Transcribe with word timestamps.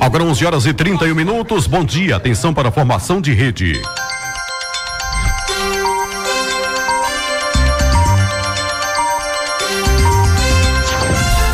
Agora 0.00 0.24
11 0.24 0.44
horas 0.46 0.66
e 0.66 0.72
31 0.72 1.14
minutos. 1.14 1.66
Bom 1.66 1.84
dia. 1.84 2.16
Atenção 2.16 2.52
para 2.52 2.68
a 2.68 2.72
formação 2.72 3.20
de 3.20 3.32
rede. 3.32 3.80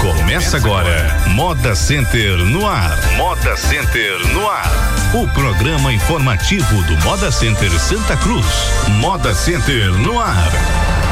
Começa 0.01 0.57
agora, 0.57 1.21
Moda 1.29 1.75
Center 1.75 2.39
no 2.39 2.67
ar. 2.67 2.99
Moda 3.17 3.57
Center 3.57 4.19
no 4.33 4.49
ar. 4.49 4.71
O 5.15 5.29
programa 5.29 5.93
informativo 5.93 6.83
do 6.85 6.97
Moda 7.05 7.31
Center 7.31 7.71
Santa 7.79 8.17
Cruz. 8.17 8.47
Moda 9.01 9.35
Center 9.35 9.93
no 9.93 10.19
ar. 10.19 11.12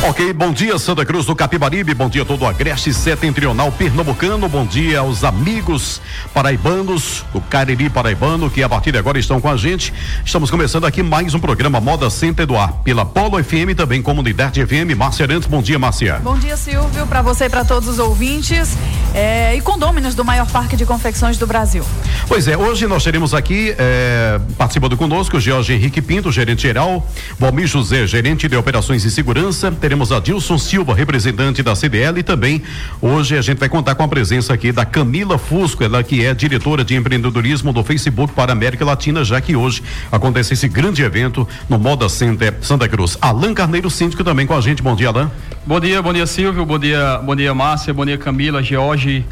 Ok, 0.00 0.32
bom 0.32 0.52
dia 0.52 0.78
Santa 0.78 1.04
Cruz 1.04 1.26
do 1.26 1.34
Capibaribe, 1.34 1.92
bom 1.92 2.08
dia 2.08 2.24
todo 2.24 2.42
o 2.42 2.46
Agreste 2.46 2.94
Setentrional 2.94 3.72
Pernambucano, 3.72 4.48
bom 4.48 4.64
dia 4.64 5.00
aos 5.00 5.24
amigos 5.24 6.00
paraibanos 6.32 7.24
do 7.32 7.40
Cariri 7.40 7.90
Paraibano 7.90 8.48
que 8.48 8.62
a 8.62 8.68
partir 8.68 8.92
de 8.92 8.98
agora 8.98 9.18
estão 9.18 9.40
com 9.40 9.50
a 9.50 9.56
gente. 9.56 9.92
Estamos 10.24 10.52
começando 10.52 10.86
aqui 10.86 11.02
mais 11.02 11.34
um 11.34 11.40
programa 11.40 11.80
Moda 11.80 12.08
Center 12.10 12.46
do 12.46 12.56
Ar, 12.56 12.74
pela 12.84 13.04
Polo 13.04 13.42
FM, 13.42 13.74
também 13.76 14.00
Comunidade 14.00 14.64
FM. 14.64 14.96
Márcia 14.96 15.24
Arantes, 15.24 15.48
bom 15.48 15.60
dia 15.60 15.80
Márcia. 15.80 16.20
Bom 16.22 16.38
dia 16.38 16.56
Silvio, 16.56 17.04
para 17.08 17.20
você 17.20 17.46
e 17.46 17.50
para 17.50 17.64
todos 17.64 17.88
os 17.88 17.98
ouvintes 17.98 18.78
é, 19.12 19.56
e 19.56 19.60
condôminos 19.60 20.14
do 20.14 20.24
maior 20.24 20.46
parque 20.46 20.76
de 20.76 20.86
confecções 20.86 21.38
do 21.38 21.46
Brasil. 21.46 21.84
Pois 22.28 22.46
é, 22.46 22.56
hoje 22.56 22.86
nós 22.86 23.02
teremos 23.02 23.34
aqui, 23.34 23.74
é, 23.76 24.40
participando 24.56 24.96
conosco, 24.96 25.40
Jorge 25.40 25.72
Henrique 25.72 26.00
Pinto, 26.00 26.30
gerente 26.30 26.62
geral, 26.62 27.04
Valmir 27.36 27.66
José, 27.66 28.06
gerente 28.06 28.46
de 28.46 28.56
operações 28.56 29.04
e 29.04 29.10
segurança, 29.10 29.72
teremos 29.88 30.12
a 30.12 30.20
Dilson 30.20 30.58
Silva, 30.58 30.94
representante 30.94 31.62
da 31.62 31.74
CDL 31.74 32.18
e 32.18 32.22
também 32.22 32.60
hoje 33.00 33.38
a 33.38 33.40
gente 33.40 33.56
vai 33.56 33.70
contar 33.70 33.94
com 33.94 34.02
a 34.02 34.08
presença 34.08 34.52
aqui 34.52 34.70
da 34.70 34.84
Camila 34.84 35.38
Fusco, 35.38 35.82
ela 35.82 36.02
que 36.02 36.22
é 36.22 36.34
diretora 36.34 36.84
de 36.84 36.94
empreendedorismo 36.94 37.72
do 37.72 37.82
Facebook 37.82 38.34
para 38.34 38.52
a 38.52 38.54
América 38.54 38.84
Latina, 38.84 39.24
já 39.24 39.40
que 39.40 39.56
hoje 39.56 39.82
acontece 40.12 40.52
esse 40.52 40.68
grande 40.68 41.02
evento 41.02 41.48
no 41.70 41.78
Moda 41.78 42.06
Center 42.10 42.58
Santa 42.60 42.86
Cruz. 42.86 43.16
Alan 43.18 43.54
Carneiro, 43.54 43.88
síndico 43.88 44.22
também 44.22 44.46
com 44.46 44.54
a 44.54 44.60
gente. 44.60 44.82
Bom 44.82 44.94
dia, 44.94 45.08
Alan. 45.08 45.30
Bom 45.64 45.80
dia, 45.80 46.02
bom 46.02 46.12
dia, 46.12 46.26
Silvio. 46.26 46.66
Bom 46.66 46.78
dia, 46.78 47.22
bom 47.24 47.34
dia, 47.34 47.54
Márcia. 47.54 47.94
Bom 47.94 48.04
dia, 48.04 48.18
Camila, 48.18 48.62
George, 48.62 49.24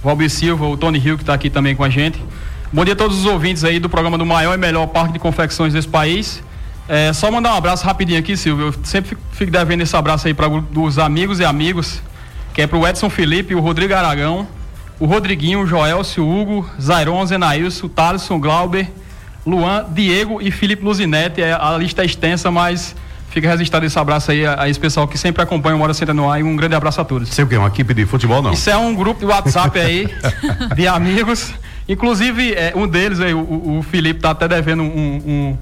Valber 0.00 0.30
Silva, 0.30 0.64
o 0.64 0.76
Tony 0.76 1.00
Rio 1.00 1.16
que 1.16 1.24
está 1.24 1.34
aqui 1.34 1.50
também 1.50 1.74
com 1.74 1.82
a 1.82 1.90
gente. 1.90 2.22
Bom 2.72 2.84
dia 2.84 2.94
a 2.94 2.96
todos 2.96 3.18
os 3.18 3.26
ouvintes 3.26 3.64
aí 3.64 3.80
do 3.80 3.88
programa 3.88 4.16
do 4.16 4.24
maior 4.24 4.54
e 4.54 4.58
melhor 4.58 4.86
parque 4.86 5.14
de 5.14 5.18
confecções 5.18 5.72
desse 5.72 5.88
país. 5.88 6.40
É, 6.88 7.12
só 7.12 7.30
mandar 7.30 7.54
um 7.54 7.56
abraço 7.56 7.84
rapidinho 7.84 8.18
aqui, 8.18 8.36
Silvio. 8.36 8.66
Eu 8.66 8.74
sempre 8.84 9.10
fico, 9.10 9.22
fico 9.32 9.50
devendo 9.50 9.80
esse 9.80 9.96
abraço 9.96 10.26
aí 10.26 10.34
para 10.34 10.48
os 10.48 10.98
amigos 10.98 11.40
e 11.40 11.44
amigos, 11.44 12.02
que 12.52 12.62
é 12.62 12.66
para 12.66 12.78
o 12.78 12.86
Edson 12.86 13.08
Felipe, 13.08 13.54
o 13.54 13.60
Rodrigo 13.60 13.94
Aragão, 13.94 14.46
o 15.00 15.06
Rodriguinho, 15.06 15.62
o 15.62 15.66
Joelcio, 15.66 16.24
o 16.24 16.40
Hugo, 16.40 16.70
Zairon, 16.80 17.24
Zenailson, 17.26 17.88
Thaleson, 17.88 18.38
Glauber, 18.38 18.90
Luan, 19.46 19.86
Diego 19.90 20.40
e 20.40 20.50
Felipe 20.50 20.84
Luzinete. 20.84 21.40
É, 21.40 21.52
a 21.52 21.76
lista 21.78 22.02
é 22.02 22.06
extensa, 22.06 22.50
mas 22.50 22.94
fica 23.30 23.48
registrado 23.48 23.84
esse 23.84 23.98
abraço 23.98 24.30
aí 24.30 24.46
a, 24.46 24.62
a 24.62 24.68
esse 24.68 24.78
pessoal 24.78 25.08
que 25.08 25.16
sempre 25.18 25.42
acompanha 25.42 25.74
o 25.74 25.78
Mora 25.78 25.92
Senta 25.94 26.14
no 26.14 26.30
ar 26.30 26.38
e 26.38 26.42
um 26.42 26.54
grande 26.54 26.74
abraço 26.74 27.00
a 27.00 27.04
todos. 27.04 27.30
Sei 27.30 27.44
o 27.44 27.48
que? 27.48 27.56
Uma 27.56 27.68
equipe 27.68 27.94
de 27.94 28.04
futebol, 28.04 28.42
não? 28.42 28.52
Isso 28.52 28.68
é 28.68 28.76
um 28.76 28.94
grupo 28.94 29.20
de 29.20 29.26
WhatsApp 29.26 29.78
aí, 29.78 30.08
de 30.76 30.86
amigos. 30.86 31.52
Inclusive, 31.88 32.52
é, 32.52 32.72
um 32.76 32.86
deles 32.86 33.20
aí, 33.20 33.34
o, 33.34 33.78
o 33.78 33.82
Felipe 33.82 34.20
tá 34.20 34.30
até 34.30 34.46
devendo 34.46 34.82
um, 34.82 34.86
um 35.26 35.58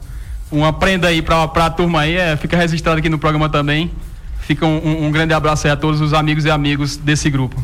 uma 0.53 0.72
prenda 0.72 1.08
aí 1.08 1.22
para 1.22 1.45
a 1.45 1.70
turma 1.70 2.03
aí, 2.03 2.17
é, 2.17 2.36
fica 2.36 2.56
registrado 2.56 2.98
aqui 2.98 3.08
no 3.08 3.19
programa 3.19 3.48
também. 3.48 3.91
Fica 4.42 4.67
um, 4.67 5.06
um, 5.06 5.12
grande 5.12 5.33
abraço 5.33 5.69
aí 5.69 5.72
a 5.72 5.77
todos 5.77 6.00
os 6.00 6.12
amigos 6.12 6.44
e 6.44 6.50
amigos 6.50 6.97
desse 6.97 7.31
grupo. 7.31 7.62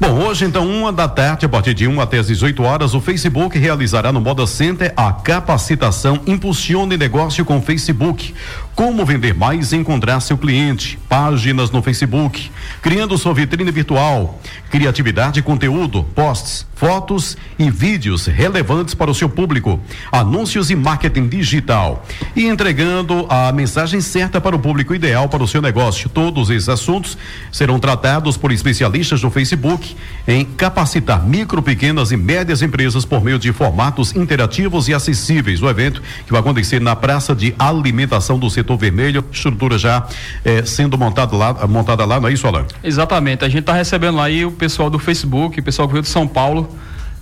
Bom, 0.00 0.10
hoje 0.24 0.44
então, 0.44 0.68
uma 0.68 0.92
da 0.92 1.08
tarde, 1.08 1.46
a 1.46 1.48
partir 1.48 1.72
de 1.72 1.86
1 1.86 2.00
até 2.00 2.18
as 2.18 2.26
18 2.26 2.64
horas, 2.64 2.94
o 2.94 3.00
Facebook 3.00 3.56
realizará 3.56 4.12
no 4.12 4.20
Moda 4.20 4.44
Center 4.44 4.92
a 4.96 5.12
capacitação 5.12 6.20
Impulsione 6.26 6.96
Negócio 6.96 7.44
com 7.44 7.62
Facebook. 7.62 8.34
Como 8.76 9.06
vender 9.06 9.32
mais 9.32 9.72
e 9.72 9.76
encontrar 9.76 10.20
seu 10.20 10.36
cliente. 10.36 10.98
Páginas 11.08 11.70
no 11.70 11.82
Facebook. 11.82 12.50
Criando 12.82 13.16
sua 13.16 13.32
vitrine 13.32 13.70
virtual. 13.70 14.38
Criatividade 14.70 15.40
e 15.40 15.42
conteúdo. 15.42 16.04
Posts, 16.14 16.66
fotos 16.74 17.38
e 17.58 17.70
vídeos 17.70 18.26
relevantes 18.26 18.94
para 18.94 19.10
o 19.10 19.14
seu 19.14 19.30
público. 19.30 19.80
Anúncios 20.12 20.68
e 20.68 20.76
marketing 20.76 21.26
digital. 21.26 22.04
E 22.36 22.44
entregando 22.44 23.26
a 23.30 23.50
mensagem 23.50 24.02
certa 24.02 24.42
para 24.42 24.54
o 24.54 24.58
público 24.58 24.94
ideal 24.94 25.26
para 25.26 25.42
o 25.42 25.48
seu 25.48 25.62
negócio. 25.62 26.10
Todos 26.10 26.50
esses 26.50 26.68
assuntos 26.68 27.16
serão 27.50 27.78
tratados 27.78 28.36
por 28.36 28.52
especialistas 28.52 29.22
do 29.22 29.30
Facebook 29.30 29.96
em 30.28 30.44
capacitar 30.44 31.26
micro, 31.26 31.62
pequenas 31.62 32.12
e 32.12 32.16
médias 32.18 32.60
empresas 32.60 33.06
por 33.06 33.24
meio 33.24 33.38
de 33.38 33.54
formatos 33.54 34.14
interativos 34.14 34.86
e 34.86 34.92
acessíveis. 34.92 35.62
O 35.62 35.70
evento 35.70 36.02
que 36.26 36.32
vai 36.32 36.42
acontecer 36.42 36.78
na 36.78 36.94
Praça 36.94 37.34
de 37.34 37.54
Alimentação 37.58 38.38
do 38.38 38.50
Setor 38.50 38.65
setor 38.66 38.76
vermelho, 38.76 39.24
estrutura 39.32 39.78
já 39.78 40.06
eh, 40.44 40.64
sendo 40.64 40.98
montada 40.98 41.36
lá, 41.36 41.66
montada 41.68 42.04
lá, 42.04 42.18
não 42.18 42.28
é 42.28 42.32
isso, 42.32 42.46
Alain? 42.46 42.64
Exatamente. 42.82 43.44
A 43.44 43.48
gente 43.48 43.60
está 43.60 43.72
recebendo 43.72 44.20
aí 44.20 44.44
o 44.44 44.50
pessoal 44.50 44.90
do 44.90 44.98
Facebook, 44.98 45.60
o 45.60 45.62
pessoal 45.62 45.86
que 45.86 45.92
veio 45.92 46.02
de 46.02 46.08
São 46.08 46.26
Paulo. 46.26 46.68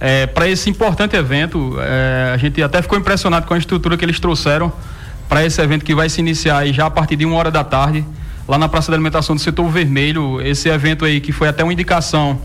É, 0.00 0.26
para 0.26 0.48
esse 0.48 0.68
importante 0.68 1.14
evento, 1.14 1.76
é, 1.80 2.32
a 2.34 2.36
gente 2.36 2.62
até 2.62 2.80
ficou 2.82 2.98
impressionado 2.98 3.46
com 3.46 3.54
a 3.54 3.58
estrutura 3.58 3.96
que 3.96 4.04
eles 4.04 4.18
trouxeram 4.18 4.72
para 5.28 5.44
esse 5.44 5.60
evento 5.60 5.84
que 5.84 5.94
vai 5.94 6.08
se 6.08 6.20
iniciar 6.20 6.66
já 6.68 6.86
a 6.86 6.90
partir 6.90 7.16
de 7.16 7.24
uma 7.24 7.36
hora 7.36 7.50
da 7.50 7.62
tarde, 7.62 8.04
lá 8.46 8.58
na 8.58 8.68
Praça 8.68 8.90
da 8.90 8.96
Alimentação 8.96 9.36
do 9.36 9.40
Setor 9.40 9.68
Vermelho. 9.68 10.40
Esse 10.40 10.68
evento 10.68 11.04
aí 11.04 11.20
que 11.20 11.32
foi 11.32 11.48
até 11.48 11.62
uma 11.62 11.72
indicação 11.72 12.40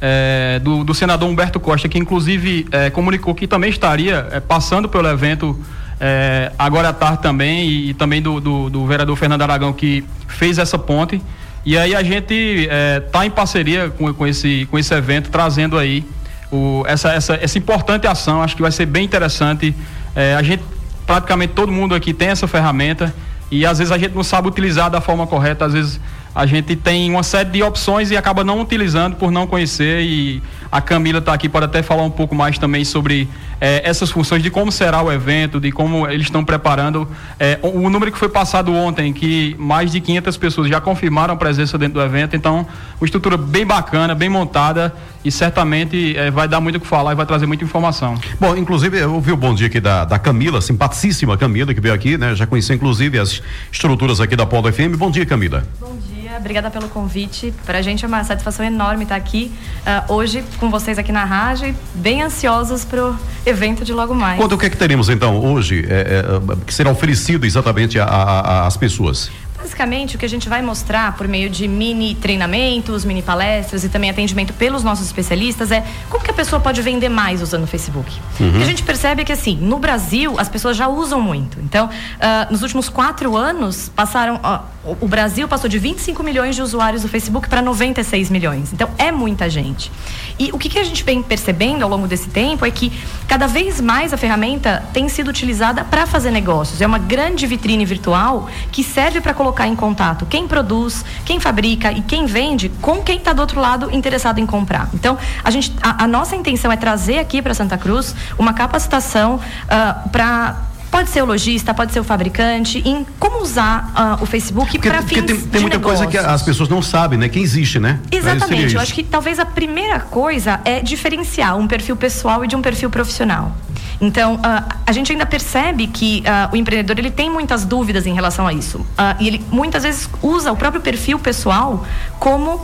é, 0.00 0.60
do, 0.62 0.84
do, 0.84 0.94
senador 0.94 1.28
Humberto 1.28 1.58
Costa, 1.58 1.88
que 1.88 1.98
inclusive 1.98 2.66
é, 2.70 2.90
comunicou 2.90 3.34
que 3.34 3.46
também 3.46 3.70
estaria 3.70 4.28
é, 4.30 4.40
passando 4.40 4.88
pelo 4.88 5.08
evento 5.08 5.58
é, 6.00 6.52
agora 6.58 6.90
à 6.90 6.92
tarde 6.92 7.22
também, 7.22 7.68
e, 7.68 7.94
também 7.94 8.22
do, 8.22 8.40
do, 8.40 8.70
do, 8.70 8.86
vereador 8.86 9.16
Fernando 9.16 9.42
Aragão, 9.42 9.72
que 9.72 10.04
fez 10.26 10.58
essa 10.58 10.78
ponte. 10.78 11.20
E 11.64 11.76
aí 11.76 11.94
a 11.94 12.02
gente 12.02 12.34
está 12.34 13.24
é, 13.24 13.26
em 13.26 13.30
parceria 13.30 13.90
com, 13.90 14.12
com, 14.14 14.26
esse, 14.26 14.66
com 14.70 14.78
esse 14.78 14.94
evento, 14.94 15.28
trazendo 15.30 15.76
aí 15.76 16.04
o, 16.50 16.84
essa, 16.86 17.12
essa, 17.12 17.34
essa 17.34 17.58
importante 17.58 18.06
ação. 18.06 18.42
Acho 18.42 18.54
que 18.54 18.62
vai 18.62 18.70
ser 18.70 18.86
bem 18.86 19.04
interessante. 19.04 19.74
É, 20.14 20.34
a 20.34 20.42
gente, 20.42 20.62
praticamente 21.06 21.52
todo 21.52 21.72
mundo 21.72 21.94
aqui 21.94 22.14
tem 22.14 22.28
essa 22.28 22.46
ferramenta 22.46 23.12
e 23.50 23.64
às 23.64 23.78
vezes 23.78 23.90
a 23.90 23.98
gente 23.98 24.14
não 24.14 24.22
sabe 24.22 24.48
utilizar 24.48 24.90
da 24.90 25.00
forma 25.00 25.26
correta, 25.26 25.64
às 25.64 25.72
vezes 25.72 26.00
a 26.34 26.46
gente 26.46 26.76
tem 26.76 27.10
uma 27.10 27.22
série 27.22 27.50
de 27.50 27.62
opções 27.62 28.10
e 28.10 28.16
acaba 28.16 28.44
não 28.44 28.60
utilizando 28.60 29.16
por 29.16 29.30
não 29.30 29.46
conhecer 29.46 30.02
e 30.02 30.42
a 30.70 30.80
Camila 30.80 31.18
está 31.18 31.32
aqui 31.32 31.48
para 31.48 31.64
até 31.64 31.82
falar 31.82 32.02
um 32.02 32.10
pouco 32.10 32.34
mais 32.34 32.58
também 32.58 32.84
sobre 32.84 33.28
é, 33.60 33.82
essas 33.84 34.10
funções 34.10 34.42
de 34.42 34.50
como 34.50 34.70
será 34.70 35.02
o 35.02 35.10
evento, 35.10 35.60
de 35.60 35.72
como 35.72 36.08
eles 36.08 36.26
estão 36.26 36.44
preparando. 36.44 37.08
É, 37.38 37.58
o, 37.62 37.68
o, 37.68 37.90
número 37.90 38.12
que 38.12 38.18
foi 38.18 38.28
passado 38.28 38.72
ontem, 38.72 39.12
que 39.12 39.56
mais 39.58 39.92
de 39.92 40.00
500 40.00 40.36
pessoas 40.36 40.68
já 40.68 40.80
confirmaram 40.80 41.34
a 41.34 41.36
presença 41.36 41.76
dentro 41.76 41.94
do 41.94 42.02
evento, 42.02 42.36
então, 42.36 42.66
uma 43.00 43.04
estrutura 43.04 43.36
bem 43.36 43.66
bacana, 43.66 44.14
bem 44.14 44.28
montada 44.28 44.94
e 45.24 45.30
certamente 45.30 46.16
é, 46.16 46.30
vai 46.30 46.46
dar 46.46 46.60
muito 46.60 46.76
o 46.76 46.80
que 46.80 46.86
falar 46.86 47.12
e 47.12 47.14
vai 47.14 47.26
trazer 47.26 47.46
muita 47.46 47.64
informação. 47.64 48.14
Bom, 48.40 48.56
inclusive, 48.56 48.98
eu 48.98 49.14
ouvi 49.14 49.32
o 49.32 49.36
bom 49.36 49.54
dia 49.54 49.66
aqui 49.66 49.80
da, 49.80 50.04
da 50.04 50.18
Camila, 50.18 50.60
simpaticíssima 50.60 51.36
Camila, 51.36 51.74
que 51.74 51.80
veio 51.80 51.94
aqui, 51.94 52.16
né? 52.16 52.34
Já 52.34 52.46
conheci, 52.46 52.72
inclusive, 52.72 53.18
as 53.18 53.42
estruturas 53.72 54.20
aqui 54.20 54.36
da 54.36 54.46
Polo 54.46 54.72
FM. 54.72 54.96
Bom 54.96 55.10
dia, 55.10 55.26
Camila. 55.26 55.66
Bom 55.80 55.96
dia 55.96 56.27
obrigada 56.38 56.70
pelo 56.70 56.88
convite. 56.88 57.52
Para 57.66 57.78
a 57.78 57.82
gente 57.82 58.04
é 58.04 58.08
uma 58.08 58.24
satisfação 58.24 58.64
enorme 58.64 59.02
estar 59.02 59.16
aqui 59.16 59.52
uh, 59.80 60.12
hoje 60.12 60.44
com 60.58 60.70
vocês 60.70 60.98
aqui 60.98 61.12
na 61.12 61.24
rádio 61.24 61.68
e 61.68 61.74
bem 61.94 62.22
ansiosos 62.22 62.84
para 62.84 63.10
o 63.10 63.16
evento 63.44 63.84
de 63.84 63.92
logo 63.92 64.14
mais. 64.14 64.38
Quanto 64.38 64.54
o 64.54 64.58
que 64.58 64.66
é 64.66 64.70
que 64.70 64.76
teremos 64.76 65.08
então 65.08 65.38
hoje 65.38 65.84
é, 65.88 66.22
é, 66.22 66.64
que 66.66 66.72
será 66.72 66.90
oferecido 66.90 67.44
exatamente 67.44 67.98
às 68.00 68.76
pessoas? 68.76 69.30
Basicamente, 69.58 70.14
o 70.14 70.18
que 70.18 70.24
a 70.24 70.28
gente 70.28 70.48
vai 70.48 70.62
mostrar 70.62 71.16
por 71.16 71.26
meio 71.26 71.50
de 71.50 71.66
mini 71.66 72.14
treinamentos, 72.14 73.04
mini 73.04 73.22
palestras 73.22 73.82
e 73.82 73.88
também 73.88 74.08
atendimento 74.08 74.52
pelos 74.52 74.84
nossos 74.84 75.06
especialistas 75.06 75.72
é 75.72 75.84
como 76.08 76.22
que 76.22 76.30
a 76.30 76.34
pessoa 76.34 76.60
pode 76.60 76.80
vender 76.80 77.08
mais 77.08 77.42
usando 77.42 77.64
o 77.64 77.66
Facebook. 77.66 78.10
Uhum. 78.38 78.50
O 78.50 78.52
que 78.52 78.62
a 78.62 78.66
gente 78.66 78.84
percebe 78.84 79.22
é 79.22 79.24
que, 79.24 79.32
assim, 79.32 79.56
no 79.56 79.78
Brasil, 79.80 80.38
as 80.38 80.48
pessoas 80.48 80.76
já 80.76 80.86
usam 80.86 81.20
muito. 81.20 81.58
Então, 81.60 81.86
uh, 81.86 82.52
nos 82.52 82.62
últimos 82.62 82.88
quatro 82.88 83.36
anos, 83.36 83.90
passaram. 83.94 84.36
Uh, 84.36 84.77
o 85.00 85.08
Brasil 85.08 85.48
passou 85.48 85.68
de 85.68 85.78
25 85.78 86.22
milhões 86.22 86.54
de 86.54 86.62
usuários 86.62 87.02
do 87.02 87.08
Facebook 87.08 87.48
para 87.48 87.60
96 87.60 88.30
milhões. 88.30 88.72
Então, 88.72 88.88
é 88.98 89.10
muita 89.10 89.48
gente. 89.50 89.90
E 90.38 90.50
o 90.52 90.58
que, 90.58 90.68
que 90.68 90.78
a 90.78 90.84
gente 90.84 91.02
vem 91.02 91.22
percebendo 91.22 91.82
ao 91.82 91.90
longo 91.90 92.06
desse 92.06 92.28
tempo 92.28 92.64
é 92.64 92.70
que 92.70 92.92
cada 93.26 93.46
vez 93.46 93.80
mais 93.80 94.12
a 94.12 94.16
ferramenta 94.16 94.84
tem 94.92 95.08
sido 95.08 95.28
utilizada 95.28 95.84
para 95.84 96.06
fazer 96.06 96.30
negócios. 96.30 96.80
É 96.80 96.86
uma 96.86 96.98
grande 96.98 97.46
vitrine 97.46 97.84
virtual 97.84 98.48
que 98.70 98.84
serve 98.84 99.20
para 99.20 99.34
colocar 99.34 99.66
em 99.66 99.74
contato 99.74 100.26
quem 100.26 100.46
produz, 100.46 101.04
quem 101.24 101.40
fabrica 101.40 101.92
e 101.92 102.00
quem 102.02 102.26
vende 102.26 102.68
com 102.80 103.02
quem 103.02 103.18
está 103.18 103.32
do 103.32 103.40
outro 103.40 103.60
lado 103.60 103.90
interessado 103.90 104.38
em 104.38 104.46
comprar. 104.46 104.88
Então, 104.94 105.18
a, 105.42 105.50
gente, 105.50 105.74
a, 105.82 106.04
a 106.04 106.06
nossa 106.06 106.36
intenção 106.36 106.70
é 106.70 106.76
trazer 106.76 107.18
aqui 107.18 107.42
para 107.42 107.54
Santa 107.54 107.76
Cruz 107.76 108.14
uma 108.38 108.52
capacitação 108.52 109.36
uh, 109.36 110.08
para 110.10 110.68
Pode 110.90 111.10
ser 111.10 111.22
o 111.22 111.26
lojista, 111.26 111.74
pode 111.74 111.92
ser 111.92 112.00
o 112.00 112.04
fabricante, 112.04 112.82
em 112.84 113.06
como 113.18 113.42
usar 113.42 114.18
uh, 114.18 114.22
o 114.22 114.26
Facebook 114.26 114.78
para 114.78 115.02
fins 115.02 115.22
tem, 115.22 115.36
tem 115.40 115.60
muita 115.60 115.76
negócios. 115.76 116.06
coisa 116.06 116.06
que 116.06 116.16
as 116.16 116.42
pessoas 116.42 116.68
não 116.68 116.80
sabem, 116.80 117.18
né? 117.18 117.28
Que 117.28 117.38
existe, 117.38 117.78
né? 117.78 118.00
Exatamente. 118.10 118.74
Eu 118.74 118.80
acho 118.80 118.94
que 118.94 119.02
talvez 119.02 119.38
a 119.38 119.44
primeira 119.44 120.00
coisa 120.00 120.60
é 120.64 120.80
diferenciar 120.80 121.56
um 121.56 121.66
perfil 121.66 121.96
pessoal 121.96 122.44
e 122.44 122.48
de 122.48 122.56
um 122.56 122.62
perfil 122.62 122.90
profissional. 122.90 123.54
Então, 124.00 124.36
uh, 124.36 124.76
a 124.86 124.92
gente 124.92 125.10
ainda 125.12 125.26
percebe 125.26 125.86
que 125.88 126.22
uh, 126.22 126.54
o 126.54 126.56
empreendedor 126.56 126.98
ele 126.98 127.10
tem 127.10 127.28
muitas 127.28 127.64
dúvidas 127.64 128.06
em 128.06 128.14
relação 128.14 128.46
a 128.46 128.52
isso. 128.52 128.78
Uh, 128.78 129.16
e 129.18 129.26
ele 129.26 129.44
muitas 129.50 129.82
vezes 129.82 130.08
usa 130.22 130.52
o 130.52 130.56
próprio 130.56 130.80
perfil 130.80 131.18
pessoal 131.18 131.84
como 132.18 132.62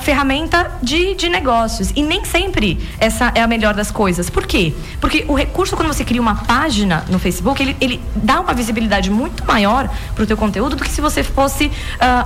ferramenta 0.00 0.70
de, 0.82 1.14
de 1.14 1.28
negócios. 1.28 1.92
E 1.96 2.02
nem 2.02 2.24
sempre 2.24 2.78
essa 2.98 3.32
é 3.34 3.42
a 3.42 3.46
melhor 3.46 3.74
das 3.74 3.90
coisas. 3.90 4.30
Por 4.30 4.46
quê? 4.46 4.72
Porque 5.00 5.24
o 5.26 5.34
recurso, 5.34 5.76
quando 5.76 5.88
você 5.88 6.04
cria 6.04 6.20
uma 6.20 6.36
página 6.36 7.04
no 7.08 7.18
Facebook, 7.18 7.60
ele, 7.60 7.76
ele 7.80 8.00
dá 8.14 8.40
uma 8.40 8.54
visibilidade 8.54 9.10
muito 9.10 9.44
maior 9.44 9.90
para 10.14 10.22
o 10.22 10.26
teu 10.26 10.36
conteúdo 10.36 10.76
do 10.76 10.84
que 10.84 10.90
se 10.90 11.00
você 11.00 11.24
fosse 11.24 11.70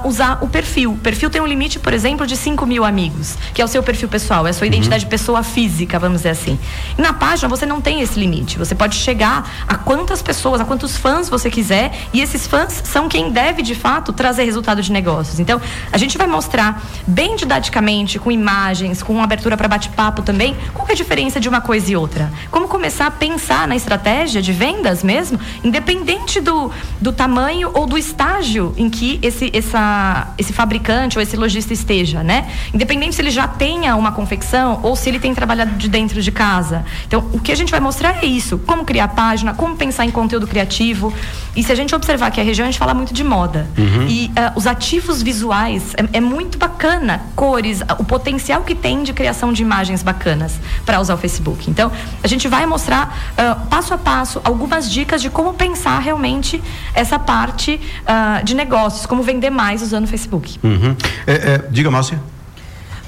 usar 0.05 0.39
o 0.43 0.49
perfil. 0.49 0.93
O 0.93 0.99
perfil 0.99 1.31
tem 1.31 1.41
um 1.41 1.47
limite, 1.47 1.79
por 1.79 1.95
exemplo, 1.95 2.27
de 2.27 2.37
5 2.37 2.67
mil 2.67 2.85
amigos, 2.85 3.37
que 3.55 3.63
é 3.63 3.65
o 3.65 3.69
seu 3.69 3.83
perfil 3.83 4.09
pessoal, 4.09 4.47
é 4.47 4.51
a 4.51 4.53
sua 4.53 4.67
identidade 4.67 5.05
uhum. 5.05 5.11
pessoa 5.11 5.43
física, 5.43 5.99
vamos 5.99 6.19
dizer 6.19 6.31
assim. 6.31 6.59
E 6.99 7.01
na 7.01 7.15
página 7.15 7.49
você 7.49 7.65
não 7.65 7.81
tem 7.81 8.03
esse 8.03 8.19
limite 8.19 8.46
você 8.55 8.75
pode 8.75 8.97
chegar 8.97 9.51
a 9.67 9.77
quantas 9.77 10.23
pessoas, 10.23 10.61
a 10.61 10.65
quantos 10.65 10.97
fãs 10.97 11.29
você 11.29 11.51
quiser, 11.51 11.93
e 12.13 12.21
esses 12.21 12.47
fãs 12.47 12.83
são 12.85 13.09
quem 13.09 13.31
deve, 13.31 13.63
de 13.63 13.75
fato, 13.75 14.13
trazer 14.13 14.45
resultado 14.45 14.83
de 14.83 14.93
negócios. 14.93 15.41
Então, 15.41 15.61
a 15.91 15.99
gente 15.99 16.17
vai 16.19 16.27
mostrar 16.27 16.83
bem 17.07 17.37
didaticamente, 17.37 18.19
com 18.19 18.31
imagens, 18.31 19.03
com 19.03 19.23
abertura 19.23 19.57
para 19.57 19.69
bate-papo 19.69 20.23
também, 20.23 20.57
qual 20.75 20.87
é 20.89 20.93
a 20.93 20.95
diferença 20.95 21.41
de 21.41 21.49
uma 21.49 21.61
coisa 21.61 21.91
e 21.91 21.97
outra. 21.97 22.31
Como 22.51 22.69
começar 22.69 23.07
a 23.07 23.11
pensar 23.11 23.67
na 23.67 23.75
estratégia 23.75 24.43
de 24.43 24.53
vendas 24.53 25.03
mesmo, 25.03 25.39
independente 25.65 26.41
do, 26.41 26.71
do 27.01 27.13
tamanho 27.13 27.71
ou 27.75 27.87
do 27.87 27.97
estágio 27.97 28.75
em 28.77 28.91
que 28.91 29.19
esse, 29.23 29.51
essa, 29.55 30.29
esse 30.37 30.53
fabricante 30.53 31.19
ou 31.19 31.23
esse 31.23 31.37
lojista 31.37 31.73
esteja, 31.73 32.23
né? 32.23 32.51
Independente 32.73 33.15
se 33.15 33.23
ele 33.23 33.31
já 33.31 33.49
tenha 33.49 33.97
uma 33.97 34.13
confecção 34.13 34.81
ou 34.83 34.95
se 34.95 35.09
ele 35.09 35.19
tem 35.19 35.35
trabalhado 35.35 35.73
de 35.73 35.89
dentro 35.89 36.21
de 36.21 36.31
casa. 36.31 36.85
Então, 37.07 37.29
o 37.33 37.41
que 37.41 37.51
a 37.51 37.55
gente 37.55 37.71
vai 37.71 37.81
mostrar 37.81 38.23
é 38.23 38.27
isso, 38.27 38.36
como 38.67 38.85
criar 38.85 39.09
página, 39.09 39.55
como 39.55 39.77
pensar 39.77 40.05
em 40.05 40.11
conteúdo 40.11 40.47
criativo. 40.47 41.13
E 41.55 41.63
se 41.63 41.73
a 41.73 41.75
gente 41.75 41.95
observar 41.95 42.31
que 42.31 42.41
a 42.41 42.45
região 42.45 42.67
a 42.67 42.71
gente 42.71 42.79
fala 42.79 42.95
muito 42.95 43.13
de 43.15 43.25
moda. 43.25 43.67
Uhum. 43.77 44.07
E 44.09 44.27
uh, 44.27 44.53
os 44.57 44.67
ativos 44.67 45.23
visuais 45.23 45.95
é, 45.95 46.19
é, 46.19 46.21
muito 46.21 46.59
bacana, 46.59 47.23
cores, 47.35 47.81
o 47.99 48.05
potencial 48.05 48.63
que 48.63 48.75
tem 48.75 49.03
de 49.03 49.13
criação 49.13 49.53
de 49.53 49.63
imagens 49.63 50.03
bacanas 50.03 50.61
para 50.85 51.01
usar 51.01 51.15
o 51.15 51.19
Facebook. 51.19 51.71
Então, 51.71 51.91
a 52.23 52.29
gente 52.29 52.49
vai 52.49 52.67
mostrar 52.67 53.33
uh, 53.33 53.67
passo 53.69 53.95
a 53.95 53.99
passo 53.99 54.41
algumas 54.45 54.91
dicas 54.91 55.23
de 55.23 55.31
como 55.31 55.55
pensar 55.55 55.99
realmente 55.99 56.63
essa 56.95 57.19
parte 57.19 57.81
uh, 58.03 58.45
de 58.45 58.55
negócios, 58.55 59.07
como 59.07 59.23
vender 59.23 59.51
mais 59.51 59.83
usando 59.83 60.05
o 60.05 60.09
Facebook. 60.09 60.59
Uhum. 60.63 60.95
É, 61.27 61.33
é, 61.33 61.65
diga, 61.71 61.91
Márcia. 61.91 62.36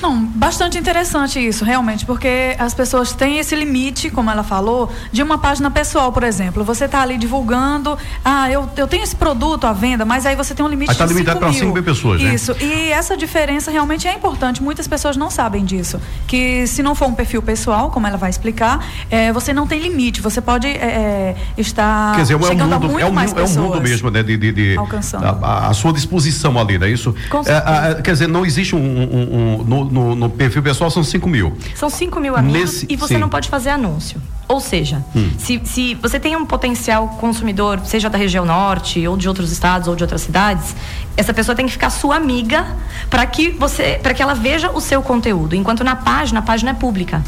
Não, 0.01 0.25
bastante 0.25 0.79
interessante 0.79 1.45
isso, 1.45 1.65
realmente, 1.65 2.07
porque 2.07 2.55
as 2.59 2.73
pessoas 2.73 3.13
têm 3.13 3.39
esse 3.39 3.55
limite, 3.55 4.11
como 4.11 4.31
ela 4.31 4.43
falou, 4.43 4.91
de 5.11 5.23
uma 5.23 5.39
página 5.39 5.71
pessoal, 5.71 6.13
por 6.13 6.23
exemplo. 6.23 6.63
Você 6.65 6.85
está 6.85 7.03
ali 7.03 7.19
divulgando, 7.19 7.99
ah, 8.25 8.51
eu, 8.51 8.69
eu 8.77 8.87
tenho 8.87 9.03
esse 9.03 9.17
produto 9.17 9.67
à 9.67 9.73
venda, 9.73 10.05
mas 10.05 10.25
aí 10.25 10.37
você 10.37 10.55
tem 10.55 10.65
um 10.65 10.69
limite 10.69 10.91
aí 10.91 10.97
tá 10.97 11.05
de 11.05 11.11
5 11.11 11.19
limitado 11.19 11.41
para 11.41 11.53
5 11.53 11.73
mil 11.73 11.83
pessoas, 11.83 12.23
né? 12.23 12.35
Isso, 12.35 12.55
e 12.61 12.91
essa 12.91 13.17
diferença 13.17 13.71
realmente 13.71 14.07
é 14.07 14.15
importante. 14.15 14.63
Muitas 14.63 14.87
pessoas 14.87 15.17
não 15.17 15.31
sabem 15.31 15.65
disso. 15.65 16.01
Que 16.27 16.67
se 16.67 16.83
não 16.83 16.95
for 16.95 17.09
um 17.09 17.15
perfil 17.15 17.43
pessoal, 17.43 17.91
como 17.91 18.07
ela 18.07 18.17
vai 18.17 18.31
explicar, 18.31 18.85
é, 19.11 19.33
você 19.33 19.53
não 19.53 19.67
tem 19.67 19.81
limite. 19.81 20.21
Você 20.21 20.41
pode 20.41 20.69
é, 20.69 21.35
estar 21.57 22.15
Quer 22.15 22.23
dizer, 22.23 22.37
é 22.37 22.43
chegando 22.43 22.81
mundo, 22.81 22.99
é 23.01 23.07
um, 23.07 23.13
mais. 23.13 23.33
É 23.37 23.43
o 23.43 23.49
mundo 23.63 23.81
mesmo, 23.81 24.11
né? 24.11 24.23
De, 24.23 24.37
de, 24.37 24.53
de 24.53 24.77
alcançando. 24.77 25.25
A, 25.25 25.69
a, 25.69 25.75
sua 25.75 25.93
disposição 25.93 26.59
ali, 26.59 26.79
não 26.79 26.87
é 26.87 26.91
isso? 26.91 27.15
Com 27.31 27.41
é, 27.41 27.57
a, 27.57 28.01
quer 28.03 28.13
dizer, 28.13 28.29
não 28.29 28.45
existe 28.45 28.75
um, 28.75 28.79
um, 28.79 29.59
um 29.59 29.65
no, 29.65 29.88
no, 29.89 30.15
no, 30.15 30.31
perfil 30.31 30.63
pessoal 30.63 30.91
são 30.91 31.03
5 31.03 31.29
mil. 31.29 31.57
São 31.75 31.89
5 31.89 32.21
mil 32.21 32.37
amigos 32.37 32.61
Nesse, 32.61 32.87
e 32.89 32.97
você 32.97 33.15
sim. 33.15 33.21
não 33.21 33.29
pode 33.29 33.49
fazer 33.49 33.71
anúncio. 33.71 34.21
Ou 34.47 34.61
seja, 34.61 35.05
hum. 35.15 35.31
se, 35.39 35.61
se 35.65 35.95
você 35.97 36.19
tem 36.19 36.35
um 36.35 36.47
potencial 36.47 37.09
consumidor, 37.21 37.81
seja 37.85 38.09
da 38.09 38.17
região 38.17 38.47
norte, 38.47 39.07
ou 39.07 39.17
de 39.17 39.29
outros 39.29 39.53
estados, 39.53 39.89
ou 39.89 39.95
de 39.95 40.03
outras 40.03 40.23
cidades, 40.23 40.75
essa 41.17 41.35
pessoa 41.35 41.55
tem 41.55 41.67
que 41.67 41.73
ficar 41.73 41.91
sua 41.91 42.17
amiga 42.17 42.67
para 43.11 43.27
que 43.27 43.51
você, 43.51 44.01
para 44.03 44.15
que 44.15 44.23
ela 44.23 44.35
veja 44.35 44.71
o 44.71 44.81
seu 44.81 45.03
conteúdo. 45.03 45.55
Enquanto 45.55 45.85
na 45.85 45.97
página, 45.97 46.41
a 46.41 46.43
página 46.43 46.71
é 46.71 46.75
pública 46.75 47.23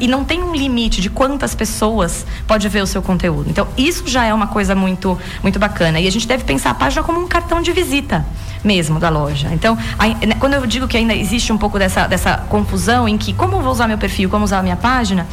e 0.00 0.06
não 0.06 0.24
tem 0.24 0.42
um 0.42 0.54
limite 0.54 1.00
de 1.00 1.10
quantas 1.10 1.54
pessoas 1.54 2.24
pode 2.46 2.68
ver 2.68 2.82
o 2.82 2.86
seu 2.86 3.02
conteúdo. 3.02 3.50
Então, 3.50 3.66
isso 3.76 4.06
já 4.06 4.24
é 4.24 4.32
uma 4.32 4.46
coisa 4.46 4.74
muito, 4.74 5.18
muito 5.42 5.58
bacana. 5.58 5.98
E 5.98 6.06
a 6.06 6.10
gente 6.10 6.26
deve 6.26 6.44
pensar 6.44 6.70
a 6.70 6.74
página 6.74 7.02
como 7.02 7.20
um 7.20 7.26
cartão 7.26 7.60
de 7.60 7.72
visita 7.72 8.24
mesmo 8.62 8.98
da 8.98 9.08
loja. 9.08 9.48
Então, 9.52 9.76
né, 9.76 10.36
quando 10.38 10.54
eu 10.54 10.66
digo 10.66 10.86
que 10.86 10.96
ainda 10.96 11.14
existe 11.14 11.52
um 11.52 11.58
pouco 11.58 11.78
dessa, 11.78 12.06
dessa 12.06 12.38
confusão 12.48 13.08
em 13.08 13.18
que 13.18 13.32
como 13.32 13.56
eu 13.56 13.60
vou 13.60 13.72
usar 13.72 13.88
meu 13.88 13.98
perfil, 13.98 14.28
como 14.28 14.44
usar 14.44 14.58
a 14.58 14.62
minha 14.62 14.76
página, 14.76 15.26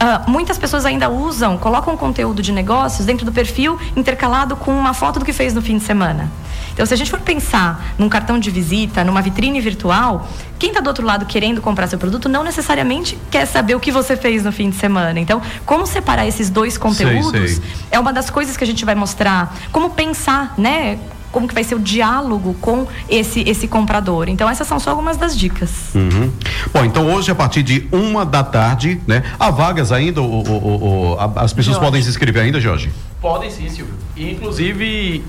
Uh, 0.00 0.30
muitas 0.30 0.56
pessoas 0.56 0.86
ainda 0.86 1.10
usam, 1.10 1.58
colocam 1.58 1.94
conteúdo 1.94 2.40
de 2.40 2.52
negócios 2.52 3.04
dentro 3.04 3.26
do 3.26 3.30
perfil 3.30 3.78
intercalado 3.94 4.56
com 4.56 4.72
uma 4.72 4.94
foto 4.94 5.18
do 5.18 5.26
que 5.26 5.32
fez 5.34 5.52
no 5.52 5.60
fim 5.60 5.76
de 5.76 5.84
semana. 5.84 6.32
Então, 6.72 6.86
se 6.86 6.94
a 6.94 6.96
gente 6.96 7.10
for 7.10 7.20
pensar 7.20 7.92
num 7.98 8.08
cartão 8.08 8.38
de 8.38 8.50
visita, 8.50 9.04
numa 9.04 9.20
vitrine 9.20 9.60
virtual, 9.60 10.26
quem 10.58 10.70
está 10.70 10.80
do 10.80 10.86
outro 10.86 11.04
lado 11.04 11.26
querendo 11.26 11.60
comprar 11.60 11.86
seu 11.86 11.98
produto 11.98 12.30
não 12.30 12.42
necessariamente 12.42 13.18
quer 13.30 13.44
saber 13.44 13.74
o 13.74 13.80
que 13.80 13.92
você 13.92 14.16
fez 14.16 14.42
no 14.42 14.50
fim 14.50 14.70
de 14.70 14.76
semana. 14.76 15.20
Então, 15.20 15.42
como 15.66 15.86
separar 15.86 16.26
esses 16.26 16.48
dois 16.48 16.78
conteúdos 16.78 17.30
sei, 17.32 17.48
sei. 17.48 17.86
é 17.90 18.00
uma 18.00 18.10
das 18.10 18.30
coisas 18.30 18.56
que 18.56 18.64
a 18.64 18.66
gente 18.66 18.86
vai 18.86 18.94
mostrar. 18.94 19.54
Como 19.70 19.90
pensar, 19.90 20.54
né? 20.56 20.98
Como 21.32 21.46
que 21.46 21.54
vai 21.54 21.64
ser 21.64 21.74
o 21.74 21.78
diálogo 21.78 22.54
com 22.60 22.86
esse 23.08 23.40
esse 23.48 23.68
comprador. 23.68 24.28
Então 24.28 24.48
essas 24.48 24.66
são 24.66 24.78
só 24.78 24.90
algumas 24.90 25.16
das 25.16 25.36
dicas. 25.36 25.70
Uhum. 25.94 26.30
Bom, 26.72 26.84
então 26.84 27.12
hoje 27.12 27.30
a 27.30 27.34
partir 27.34 27.62
de 27.62 27.88
uma 27.92 28.24
da 28.24 28.42
tarde, 28.42 29.00
né? 29.06 29.22
Há 29.38 29.50
vagas 29.50 29.92
ainda? 29.92 30.20
O, 30.20 30.24
o, 30.24 31.14
o, 31.14 31.18
as 31.36 31.52
pessoas 31.52 31.76
Jorge. 31.76 31.80
podem 31.80 32.02
se 32.02 32.08
inscrever 32.08 32.42
ainda, 32.42 32.60
Jorge? 32.60 32.90
Podem 33.20 33.50
sim, 33.50 33.68
Silvio. 33.68 33.94
E, 34.16 34.30
inclusive 34.32 35.22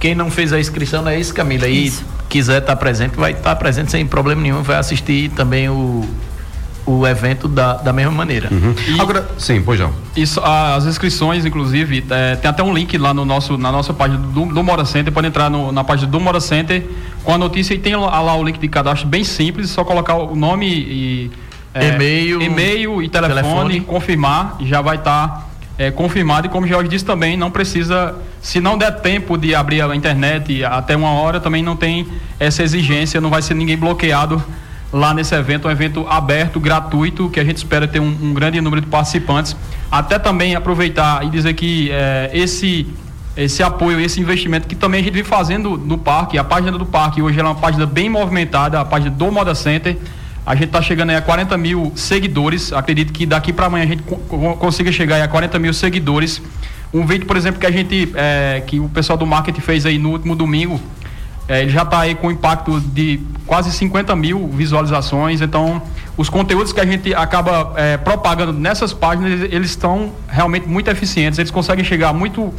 quem 0.00 0.14
não 0.14 0.30
fez 0.30 0.52
a 0.52 0.60
inscrição 0.60 1.02
não 1.02 1.10
é 1.10 1.18
isso, 1.18 1.34
Camila. 1.34 1.68
E 1.68 1.92
quiser 2.28 2.58
estar 2.60 2.74
tá 2.74 2.76
presente, 2.76 3.16
vai 3.16 3.32
estar 3.32 3.42
tá 3.42 3.56
presente 3.56 3.90
sem 3.90 4.06
problema 4.06 4.40
nenhum. 4.40 4.62
Vai 4.62 4.76
assistir 4.76 5.30
também 5.30 5.68
o, 5.68 6.04
o 6.88 7.06
evento 7.06 7.46
da, 7.46 7.74
da 7.74 7.92
mesma 7.92 8.12
maneira. 8.12 8.48
Uhum. 8.50 8.74
Agora, 8.98 9.28
sim, 9.36 9.60
pois 9.62 9.78
não. 9.78 9.92
Isso, 10.16 10.40
as 10.42 10.86
inscrições, 10.86 11.44
inclusive, 11.44 12.02
é, 12.08 12.34
tem 12.36 12.48
até 12.48 12.62
um 12.62 12.72
link 12.72 12.96
lá 12.96 13.12
no 13.12 13.26
nosso, 13.26 13.58
na 13.58 13.70
nossa 13.70 13.92
página 13.92 14.18
do, 14.18 14.46
do 14.46 14.64
Mora 14.64 14.86
Center, 14.86 15.12
pode 15.12 15.26
entrar 15.26 15.50
no, 15.50 15.70
na 15.70 15.84
página 15.84 16.10
do 16.10 16.18
Mora 16.18 16.40
Center 16.40 16.82
com 17.22 17.34
a 17.34 17.36
notícia 17.36 17.74
e 17.74 17.78
tem 17.78 17.94
lá, 17.94 18.20
lá 18.22 18.34
o 18.34 18.42
link 18.42 18.58
de 18.58 18.68
cadastro 18.68 19.06
bem 19.06 19.22
simples, 19.22 19.68
só 19.68 19.84
colocar 19.84 20.14
o 20.14 20.34
nome 20.34 20.66
e 20.66 21.30
é, 21.74 21.88
e-mail, 21.88 22.40
e-mail 22.40 23.02
e 23.02 23.08
telefone, 23.10 23.42
telefone. 23.42 23.80
confirmar 23.82 24.56
e 24.58 24.66
já 24.66 24.80
vai 24.80 24.96
estar 24.96 25.28
tá, 25.28 25.46
é, 25.76 25.90
confirmado 25.90 26.46
e 26.46 26.50
como 26.50 26.64
o 26.64 26.68
Jorge 26.68 26.88
disse 26.88 27.04
também, 27.04 27.36
não 27.36 27.50
precisa, 27.50 28.16
se 28.40 28.60
não 28.60 28.78
der 28.78 28.92
tempo 29.00 29.36
de 29.36 29.54
abrir 29.54 29.82
a 29.82 29.94
internet 29.94 30.64
até 30.64 30.96
uma 30.96 31.10
hora, 31.10 31.38
também 31.38 31.62
não 31.62 31.76
tem 31.76 32.08
essa 32.40 32.62
exigência, 32.62 33.20
não 33.20 33.28
vai 33.28 33.42
ser 33.42 33.52
ninguém 33.52 33.76
bloqueado 33.76 34.42
lá 34.92 35.12
nesse 35.12 35.34
evento, 35.34 35.68
um 35.68 35.70
evento 35.70 36.06
aberto, 36.08 36.58
gratuito, 36.58 37.28
que 37.28 37.38
a 37.38 37.44
gente 37.44 37.58
espera 37.58 37.86
ter 37.86 38.00
um, 38.00 38.16
um 38.22 38.34
grande 38.34 38.60
número 38.60 38.80
de 38.80 38.88
participantes. 38.88 39.56
Até 39.90 40.18
também 40.18 40.54
aproveitar 40.54 41.24
e 41.24 41.30
dizer 41.30 41.54
que 41.54 41.90
é, 41.90 42.30
esse 42.32 42.86
esse 43.36 43.62
apoio, 43.62 44.00
esse 44.00 44.20
investimento 44.20 44.66
que 44.66 44.74
também 44.74 45.00
a 45.00 45.04
gente 45.04 45.14
vem 45.14 45.22
fazendo 45.22 45.78
no 45.78 45.96
parque, 45.96 46.36
a 46.36 46.42
página 46.42 46.76
do 46.76 46.84
parque 46.84 47.22
hoje 47.22 47.38
é 47.38 47.42
uma 47.42 47.54
página 47.54 47.86
bem 47.86 48.10
movimentada, 48.10 48.80
a 48.80 48.84
página 48.84 49.12
do 49.12 49.30
Moda 49.30 49.54
Center. 49.54 49.96
A 50.44 50.56
gente 50.56 50.64
está 50.64 50.82
chegando 50.82 51.10
a 51.10 51.20
40 51.20 51.56
mil 51.56 51.92
seguidores. 51.94 52.72
Acredito 52.72 53.12
que 53.12 53.24
daqui 53.24 53.52
para 53.52 53.66
amanhã 53.66 53.84
a 53.84 53.86
gente 53.86 54.02
consiga 54.58 54.90
chegar 54.90 55.22
a 55.22 55.28
40 55.28 55.56
mil 55.60 55.72
seguidores. 55.72 56.42
Um 56.92 57.06
vídeo, 57.06 57.26
por 57.26 57.36
exemplo, 57.36 57.60
que 57.60 57.66
a 57.66 57.70
gente, 57.70 58.10
é, 58.16 58.60
que 58.66 58.80
o 58.80 58.88
pessoal 58.88 59.16
do 59.16 59.26
marketing 59.26 59.60
fez 59.60 59.86
aí 59.86 59.98
no 59.98 60.10
último 60.10 60.34
domingo, 60.34 60.80
é, 61.48 61.62
ele 61.62 61.70
já 61.70 61.82
está 61.82 62.00
aí 62.00 62.14
com 62.14 62.30
impacto 62.30 62.78
de 62.78 63.20
quase 63.46 63.72
50 63.72 64.14
mil 64.14 64.48
visualizações. 64.48 65.40
Então, 65.40 65.80
os 66.16 66.28
conteúdos 66.28 66.72
que 66.72 66.80
a 66.80 66.84
gente 66.84 67.14
acaba 67.14 67.72
é, 67.76 67.96
propagando 67.96 68.52
nessas 68.52 68.92
páginas, 68.92 69.40
eles 69.50 69.70
estão 69.70 70.12
realmente 70.28 70.68
muito 70.68 70.90
eficientes. 70.90 71.38
Eles 71.38 71.50
conseguem 71.50 71.84
chegar 71.84 72.12
muito 72.12 72.52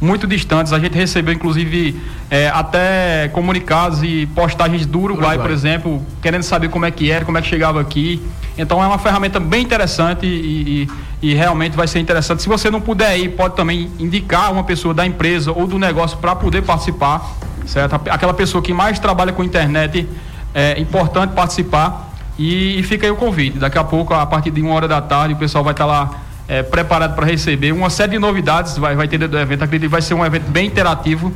muito 0.00 0.26
distantes. 0.26 0.72
A 0.72 0.78
gente 0.78 0.94
recebeu, 0.94 1.34
inclusive, 1.34 2.00
é, 2.30 2.48
até 2.48 3.28
comunicados 3.34 4.02
e 4.02 4.26
postagens 4.34 4.86
do 4.86 4.98
Uruguai, 4.98 5.34
Uruguai, 5.34 5.38
por 5.38 5.50
exemplo, 5.50 6.02
querendo 6.22 6.42
saber 6.42 6.70
como 6.70 6.86
é 6.86 6.90
que 6.90 7.10
era, 7.10 7.24
como 7.24 7.36
é 7.36 7.42
que 7.42 7.48
chegava 7.48 7.78
aqui. 7.78 8.22
Então 8.56 8.82
é 8.82 8.86
uma 8.86 8.98
ferramenta 8.98 9.38
bem 9.38 9.62
interessante 9.62 10.24
e, 10.24 10.88
e, 11.22 11.30
e 11.30 11.34
realmente 11.34 11.76
vai 11.76 11.86
ser 11.86 11.98
interessante. 11.98 12.42
Se 12.42 12.48
você 12.48 12.70
não 12.70 12.80
puder 12.80 13.18
ir, 13.18 13.30
pode 13.30 13.54
também 13.54 13.90
indicar 13.98 14.50
uma 14.50 14.64
pessoa 14.64 14.94
da 14.94 15.04
empresa 15.04 15.52
ou 15.52 15.66
do 15.66 15.78
negócio 15.78 16.16
para 16.16 16.34
poder 16.34 16.62
participar 16.62 17.36
certo? 17.66 18.00
Aquela 18.10 18.34
pessoa 18.34 18.62
que 18.62 18.72
mais 18.72 18.98
trabalha 18.98 19.32
com 19.32 19.42
internet, 19.42 20.08
é 20.54 20.80
importante 20.80 21.32
participar. 21.32 22.08
E, 22.38 22.78
e 22.78 22.82
fica 22.82 23.06
aí 23.06 23.10
o 23.10 23.16
convite. 23.16 23.58
Daqui 23.58 23.76
a 23.76 23.84
pouco, 23.84 24.14
a 24.14 24.24
partir 24.24 24.50
de 24.50 24.62
uma 24.62 24.74
hora 24.74 24.88
da 24.88 25.00
tarde, 25.00 25.34
o 25.34 25.36
pessoal 25.36 25.62
vai 25.62 25.72
estar 25.72 25.84
tá 25.84 25.90
lá 25.90 26.10
é, 26.48 26.62
preparado 26.62 27.14
para 27.14 27.26
receber 27.26 27.72
uma 27.72 27.90
série 27.90 28.12
de 28.12 28.18
novidades. 28.18 28.78
Vai, 28.78 28.96
vai 28.96 29.06
ter 29.06 29.18
do 29.18 29.38
evento. 29.38 29.62
Acredito 29.62 29.88
que 29.88 29.92
vai 29.92 30.02
ser 30.02 30.14
um 30.14 30.24
evento 30.24 30.50
bem 30.50 30.66
interativo 30.66 31.32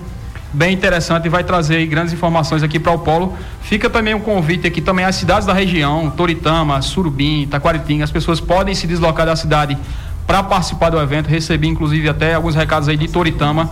bem 0.55 0.73
interessante 0.73 1.27
e 1.27 1.29
vai 1.29 1.43
trazer 1.43 1.85
grandes 1.87 2.15
informações 2.15 2.63
aqui 2.63 2.79
para 2.79 2.93
o 2.93 2.99
Polo. 3.01 3.37
Fica 3.61 3.91
também 3.91 4.15
um 4.15 4.21
convite 4.21 4.67
aqui 4.67 4.81
também 4.81 5.05
às 5.05 5.17
cidades 5.17 5.45
da 5.47 5.53
região, 5.53 6.11
Toritama, 6.11 6.81
Surubim, 6.81 7.47
Taquaritinga, 7.51 8.05
as 8.05 8.11
pessoas 8.11 8.41
podem 8.41 8.73
se 8.73 8.87
deslocar 8.87 9.27
da 9.27 9.35
cidade 9.35 9.77
para 10.27 10.45
participar 10.45 10.91
do 10.91 11.01
evento. 11.01 11.27
Recebi 11.27 11.67
inclusive 11.67 12.09
até 12.09 12.35
alguns 12.35 12.55
recados 12.55 12.89
aí 12.89 12.97
de 12.97 13.09
Toritama 13.09 13.69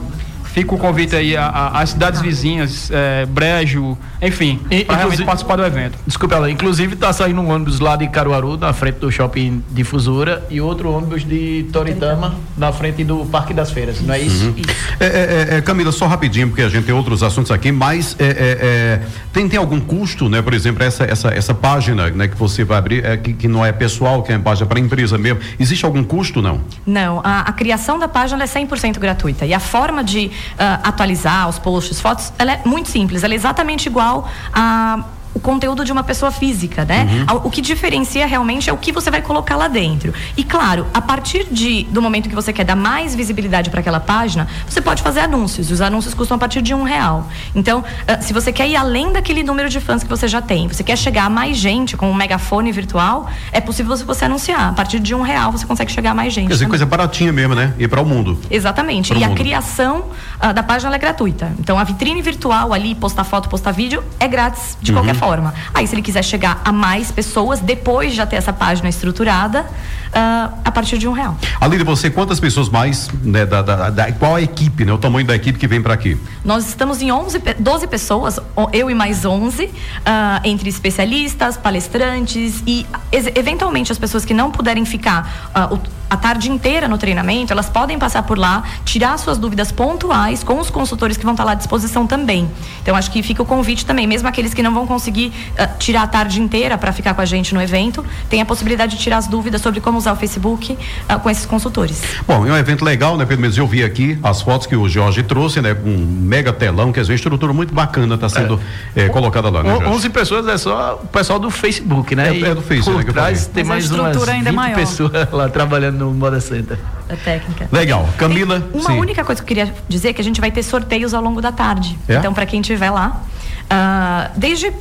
Fica 0.52 0.74
o 0.74 0.78
convite 0.78 1.16
aí 1.16 1.34
às 1.34 1.90
cidades 1.90 2.20
vizinhas, 2.20 2.90
é, 2.90 3.24
Brejo, 3.24 3.96
enfim, 4.20 4.60
para 4.86 4.96
realmente 4.96 5.24
participar 5.24 5.56
do 5.56 5.64
evento. 5.64 5.98
Desculpa, 6.06 6.34
ela, 6.34 6.50
inclusive 6.50 6.92
está 6.92 7.10
saindo 7.10 7.40
um 7.40 7.50
ônibus 7.50 7.80
lá 7.80 7.96
de 7.96 8.06
Caruaru, 8.08 8.58
na 8.58 8.72
frente 8.74 8.96
do 8.96 9.10
shopping 9.10 9.64
Difusora, 9.70 10.46
e 10.50 10.60
outro 10.60 10.92
ônibus 10.92 11.24
de 11.24 11.66
Toritama, 11.72 12.34
na 12.56 12.70
frente 12.70 13.02
do 13.02 13.24
Parque 13.24 13.54
das 13.54 13.70
Feiras, 13.70 14.02
não 14.02 14.14
é 14.14 14.20
isso? 14.20 14.44
Uhum. 14.44 14.54
isso. 14.58 14.76
É, 15.00 15.06
é, 15.06 15.56
é, 15.56 15.60
Camila, 15.62 15.90
só 15.90 16.06
rapidinho, 16.06 16.48
porque 16.48 16.62
a 16.62 16.68
gente 16.68 16.84
tem 16.84 16.94
outros 16.94 17.22
assuntos 17.22 17.50
aqui, 17.50 17.72
mas 17.72 18.14
é, 18.18 18.26
é, 18.26 18.32
é, 18.36 19.00
tem, 19.32 19.48
tem 19.48 19.58
algum 19.58 19.80
custo, 19.80 20.28
né? 20.28 20.42
Por 20.42 20.52
exemplo, 20.52 20.82
essa, 20.82 21.04
essa, 21.04 21.28
essa 21.28 21.54
página 21.54 22.10
né, 22.10 22.28
que 22.28 22.36
você 22.36 22.62
vai 22.62 22.76
abrir, 22.76 23.04
é, 23.04 23.16
que, 23.16 23.32
que 23.32 23.48
não 23.48 23.64
é 23.64 23.72
pessoal, 23.72 24.22
que 24.22 24.30
é 24.30 24.38
página 24.38 24.66
para 24.66 24.78
empresa 24.78 25.16
mesmo, 25.16 25.40
existe 25.58 25.84
algum 25.84 26.04
custo, 26.04 26.42
não? 26.42 26.60
Não, 26.86 27.20
a, 27.24 27.40
a 27.40 27.52
criação 27.52 27.98
da 27.98 28.06
página 28.06 28.44
é 28.44 28.46
100% 28.46 28.98
gratuita, 28.98 29.46
e 29.46 29.54
a 29.54 29.60
forma 29.60 30.04
de 30.04 30.30
uh, 30.54 30.80
atualizar 30.82 31.48
os 31.48 31.58
posts, 31.58 32.00
fotos, 32.00 32.32
ela 32.38 32.52
é 32.52 32.62
muito 32.64 32.88
simples, 32.88 33.22
ela 33.22 33.34
é 33.34 33.36
exatamente 33.36 33.86
igual 33.86 34.28
a 34.52 35.04
o 35.34 35.40
conteúdo 35.40 35.84
de 35.84 35.92
uma 35.92 36.02
pessoa 36.02 36.30
física, 36.30 36.84
né? 36.84 37.26
Uhum. 37.30 37.40
O 37.44 37.50
que 37.50 37.60
diferencia 37.60 38.26
realmente 38.26 38.68
é 38.68 38.72
o 38.72 38.76
que 38.76 38.92
você 38.92 39.10
vai 39.10 39.22
colocar 39.22 39.56
lá 39.56 39.68
dentro. 39.68 40.12
E 40.36 40.44
claro, 40.44 40.86
a 40.92 41.00
partir 41.00 41.46
de, 41.50 41.84
do 41.84 42.02
momento 42.02 42.28
que 42.28 42.34
você 42.34 42.52
quer 42.52 42.64
dar 42.64 42.76
mais 42.76 43.14
visibilidade 43.14 43.70
para 43.70 43.80
aquela 43.80 44.00
página, 44.00 44.46
você 44.68 44.80
pode 44.80 45.02
fazer 45.02 45.20
anúncios. 45.20 45.70
Os 45.70 45.80
anúncios 45.80 46.12
custam 46.14 46.36
a 46.36 46.38
partir 46.38 46.60
de 46.60 46.74
um 46.74 46.82
real. 46.82 47.28
Então, 47.54 47.82
ah, 48.06 48.20
se 48.20 48.32
você 48.32 48.52
quer 48.52 48.68
ir 48.68 48.76
além 48.76 49.12
daquele 49.12 49.42
número 49.42 49.68
de 49.68 49.80
fãs 49.80 50.02
que 50.02 50.08
você 50.08 50.28
já 50.28 50.42
tem, 50.42 50.68
você 50.68 50.84
quer 50.84 50.96
chegar 50.96 51.24
a 51.24 51.30
mais 51.30 51.56
gente 51.56 51.96
com 51.96 52.10
um 52.10 52.14
megafone 52.14 52.70
virtual, 52.70 53.28
é 53.52 53.60
possível 53.60 53.96
você 53.96 54.26
anunciar. 54.26 54.68
A 54.68 54.72
partir 54.72 55.00
de 55.00 55.14
um 55.14 55.22
real 55.22 55.50
você 55.52 55.64
consegue 55.64 55.90
chegar 55.90 56.10
a 56.10 56.14
mais 56.14 56.32
gente. 56.32 56.48
Quer 56.48 56.54
dizer, 56.54 56.68
coisa 56.68 56.84
baratinha 56.84 57.32
mesmo, 57.32 57.54
né? 57.54 57.72
E 57.78 57.88
para 57.88 58.00
o 58.00 58.04
mundo. 58.04 58.38
Exatamente. 58.50 59.14
e 59.14 59.24
a 59.24 59.30
criação 59.30 60.04
uh, 60.42 60.52
da 60.52 60.62
página 60.62 60.94
é 60.94 60.98
gratuita. 60.98 61.52
Então, 61.58 61.78
a 61.78 61.84
vitrine 61.84 62.20
virtual 62.20 62.72
ali, 62.72 62.94
postar 62.94 63.24
foto, 63.24 63.48
postar 63.48 63.72
vídeo, 63.72 64.02
é 64.18 64.26
grátis 64.26 64.76
de 64.80 64.90
uhum. 64.90 64.98
qualquer 64.98 65.14
forma. 65.14 65.54
Aí, 65.72 65.86
se 65.86 65.94
ele 65.94 66.02
quiser 66.02 66.22
chegar 66.24 66.60
a 66.64 66.72
mais 66.72 67.10
pessoas, 67.10 67.60
depois 67.60 68.10
de 68.10 68.16
já 68.16 68.26
ter 68.26 68.36
essa 68.36 68.52
página 68.52 68.88
estruturada, 68.88 69.66
uh, 70.12 70.52
a 70.64 70.70
partir 70.70 70.98
de 70.98 71.08
um 71.08 71.12
real. 71.12 71.36
Além 71.60 71.78
de 71.78 71.84
você, 71.84 72.10
quantas 72.10 72.38
pessoas 72.38 72.68
mais, 72.68 73.08
né, 73.22 73.44
da, 73.46 73.62
da, 73.62 73.90
da, 73.90 74.12
qual 74.12 74.36
a 74.36 74.42
equipe, 74.42 74.84
né, 74.84 74.92
o 74.92 74.98
tamanho 74.98 75.26
da 75.26 75.34
equipe 75.34 75.58
que 75.58 75.66
vem 75.66 75.82
para 75.82 75.94
aqui? 75.94 76.18
Nós 76.44 76.68
estamos 76.68 77.00
em 77.02 77.10
11, 77.10 77.40
12 77.58 77.86
pessoas, 77.86 78.38
eu 78.72 78.90
e 78.90 78.94
mais 78.94 79.24
11, 79.24 79.64
uh, 79.64 79.70
ah, 80.04 80.40
entre 80.44 80.68
especialistas, 80.68 81.56
palestrantes 81.56 82.62
e, 82.66 82.86
eventualmente, 83.34 83.92
as 83.92 83.98
pessoas 83.98 84.24
que 84.24 84.34
não 84.34 84.50
puderem 84.50 84.84
ficar 84.84 85.50
uh, 85.54 85.80
a 86.10 86.16
tarde 86.16 86.50
inteira 86.50 86.86
no 86.88 86.98
treinamento, 86.98 87.52
elas 87.52 87.70
podem 87.70 87.98
passar 87.98 88.22
por 88.24 88.36
lá, 88.36 88.62
tirar 88.84 89.18
suas 89.18 89.38
dúvidas 89.38 89.72
pontuais 89.72 90.31
com 90.40 90.60
os 90.60 90.70
consultores 90.70 91.16
que 91.16 91.24
vão 91.24 91.32
estar 91.32 91.42
lá 91.42 91.52
à 91.52 91.54
disposição 91.56 92.06
também. 92.06 92.48
Então, 92.80 92.94
acho 92.94 93.10
que 93.10 93.20
fica 93.24 93.42
o 93.42 93.44
convite 93.44 93.84
também, 93.84 94.06
mesmo 94.06 94.28
aqueles 94.28 94.54
que 94.54 94.62
não 94.62 94.72
vão 94.72 94.86
conseguir 94.86 95.32
uh, 95.58 95.78
tirar 95.78 96.02
a 96.02 96.06
tarde 96.06 96.40
inteira 96.40 96.78
para 96.78 96.92
ficar 96.92 97.14
com 97.14 97.20
a 97.20 97.24
gente 97.24 97.52
no 97.52 97.60
evento, 97.60 98.04
tem 98.30 98.40
a 98.40 98.44
possibilidade 98.44 98.96
de 98.96 99.02
tirar 99.02 99.16
as 99.16 99.26
dúvidas 99.26 99.60
sobre 99.60 99.80
como 99.80 99.98
usar 99.98 100.12
o 100.12 100.16
Facebook 100.16 100.72
uh, 100.72 101.18
com 101.18 101.28
esses 101.28 101.44
consultores. 101.44 102.00
Bom, 102.26 102.46
é 102.46 102.52
um 102.52 102.56
evento 102.56 102.84
legal, 102.84 103.16
né, 103.16 103.24
Pedro? 103.24 103.44
Mas 103.44 103.58
eu 103.58 103.66
vi 103.66 103.82
aqui 103.82 104.18
as 104.22 104.40
fotos 104.40 104.66
que 104.66 104.76
o 104.76 104.88
Jorge 104.88 105.22
trouxe, 105.24 105.60
né, 105.60 105.74
com 105.74 105.88
um 105.88 106.06
mega 106.06 106.52
telão, 106.52 106.92
quer 106.92 107.00
dizer, 107.00 107.14
estrutura 107.14 107.52
muito 107.52 107.74
bacana 107.74 108.14
está 108.14 108.28
sendo 108.28 108.60
é. 108.94 109.06
É, 109.06 109.08
colocada 109.08 109.50
lá, 109.50 109.62
né, 109.62 109.70
Jorge? 109.70 109.86
11 109.86 110.10
pessoas 110.10 110.46
é 110.46 110.56
só 110.56 111.00
o 111.02 111.06
pessoal 111.08 111.38
do 111.38 111.50
Facebook, 111.50 112.14
né? 112.14 112.36
É, 112.36 112.40
é 112.40 112.54
do 112.54 112.62
Facebook, 112.62 113.06
né, 113.06 113.12
trás 113.12 113.46
tem 113.46 113.64
mais 113.64 113.90
umas 113.90 114.16
20 114.16 114.46
é 114.46 114.52
maior. 114.52 114.76
pessoas 114.76 115.12
lá 115.32 115.48
trabalhando 115.48 115.98
no 115.98 116.12
Moda 116.12 116.40
Center. 116.40 116.78
A 117.08 117.16
técnica. 117.16 117.68
Legal. 117.70 118.08
Camila? 118.16 118.60
Tem 118.60 118.80
uma 118.80 118.90
sim. 118.90 118.98
única 118.98 119.24
coisa 119.24 119.42
que 119.42 119.44
eu 119.44 119.56
queria 119.56 119.74
dizer 119.88 120.11
é 120.12 120.14
que 120.14 120.20
a 120.20 120.24
gente 120.24 120.40
vai 120.40 120.50
ter 120.50 120.62
sorteios 120.62 121.12
ao 121.12 121.22
longo 121.22 121.40
da 121.40 121.50
tarde. 121.50 121.98
É? 122.08 122.16
Então, 122.16 122.32
para 122.32 122.46
quem 122.46 122.60
estiver 122.60 122.90
lá, 122.90 123.22
uh, 123.64 124.38
desde 124.38 124.72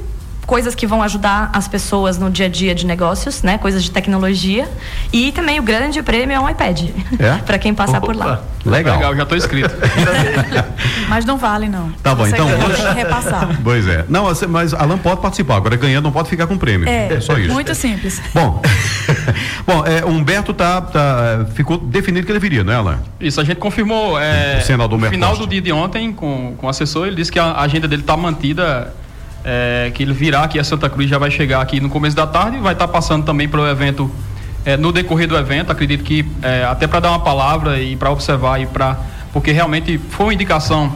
coisas 0.46 0.76
que 0.76 0.86
vão 0.86 1.02
ajudar 1.04 1.50
as 1.54 1.68
pessoas 1.68 2.18
no 2.18 2.30
dia 2.30 2.48
a 2.48 2.50
dia 2.50 2.76
de 2.76 2.86
negócios, 2.86 3.42
né? 3.42 3.58
Coisas 3.58 3.84
de 3.84 3.92
tecnologia. 3.92 4.68
E 5.12 5.32
também 5.32 5.60
o 5.60 5.64
grande 5.64 6.02
prêmio 6.02 6.36
é 6.36 6.40
um 6.40 6.50
iPad. 6.50 6.90
É? 7.20 7.38
para 7.46 7.58
quem 7.58 7.74
passar 7.74 7.98
Opa. 7.98 8.08
por 8.08 8.16
lá. 8.16 8.42
Legal. 8.66 8.96
Legal, 8.96 9.16
já 9.16 9.24
estou 9.24 9.38
inscrito. 9.38 9.74
mas 11.10 11.26
não 11.26 11.38
vale, 11.38 11.68
não. 11.68 11.92
Tá 12.04 12.14
bom, 12.14 12.26
Você 12.26 12.34
então. 12.34 12.48
Hoje... 12.48 12.94
repassar. 12.94 13.60
Pois 13.64 13.88
é. 13.88 14.06
Não, 14.08 14.26
mas 14.50 14.74
Alan 14.74 14.98
pode 14.98 15.22
participar. 15.22 15.56
Agora 15.56 15.76
ganhando 15.76 16.04
não 16.04 16.12
pode 16.12 16.30
ficar 16.30 16.48
com 16.48 16.58
prêmio. 16.58 16.88
É, 16.88 17.14
é 17.14 17.20
só 17.20 17.38
isso. 17.38 17.54
Muito 17.54 17.74
simples. 17.74 18.22
Bom, 18.34 18.62
bom 19.66 19.84
é, 19.86 20.06
Humberto 20.06 20.54
tá, 20.54 20.82
tá, 20.82 21.46
ficou 21.54 21.78
definido 21.78 22.26
que 22.26 22.32
ele 22.32 22.40
viria, 22.40 22.64
né, 22.64 22.76
Alan? 22.76 23.00
Isso, 23.20 23.40
a 23.42 23.44
gente 23.44 23.58
confirmou. 23.58 24.20
É, 24.20 24.60
o 24.60 24.66
senador 24.66 25.00
no 25.00 25.10
final 25.10 25.36
do 25.36 25.48
dia 25.48 25.62
de 25.62 25.72
ontem 25.72 26.12
com, 26.12 26.56
com 26.58 26.68
o 26.68 26.70
assessor, 26.70 27.08
ele 27.08 27.16
disse 27.16 27.32
que 27.32 27.40
a 27.40 27.60
agenda 27.60 27.88
dele 27.88 28.02
está 28.02 28.16
mantida 28.16 28.94
é, 29.44 29.92
que 29.94 30.04
ele 30.04 30.14
virá 30.14 30.44
aqui 30.44 30.60
a 30.60 30.64
Santa 30.64 30.90
Cruz, 30.90 31.10
já 31.10 31.18
vai 31.18 31.32
chegar 31.32 31.62
aqui 31.62 31.80
no 31.80 31.90
começo 31.90 32.16
da 32.16 32.28
tarde, 32.28 32.58
vai 32.58 32.74
estar 32.74 32.88
tá 32.88 32.94
passando 32.94 33.26
também 33.26 33.48
pelo 33.48 33.68
evento, 33.68 34.10
é, 34.66 34.78
no 34.78 34.92
decorrer 34.92 35.28
do 35.28 35.38
evento, 35.38 35.72
acredito 35.72 36.04
que 36.04 36.26
é, 36.42 36.66
até 36.66 36.88
para 36.88 37.00
dar 37.00 37.10
uma 37.10 37.20
palavra 37.20 37.80
e 37.80 37.96
para 37.96 38.12
observar 38.12 38.60
e 38.62 38.66
para 38.66 38.98
porque 39.34 39.52
realmente 39.52 39.98
foi 39.98 40.28
uma 40.28 40.34
indicação 40.34 40.92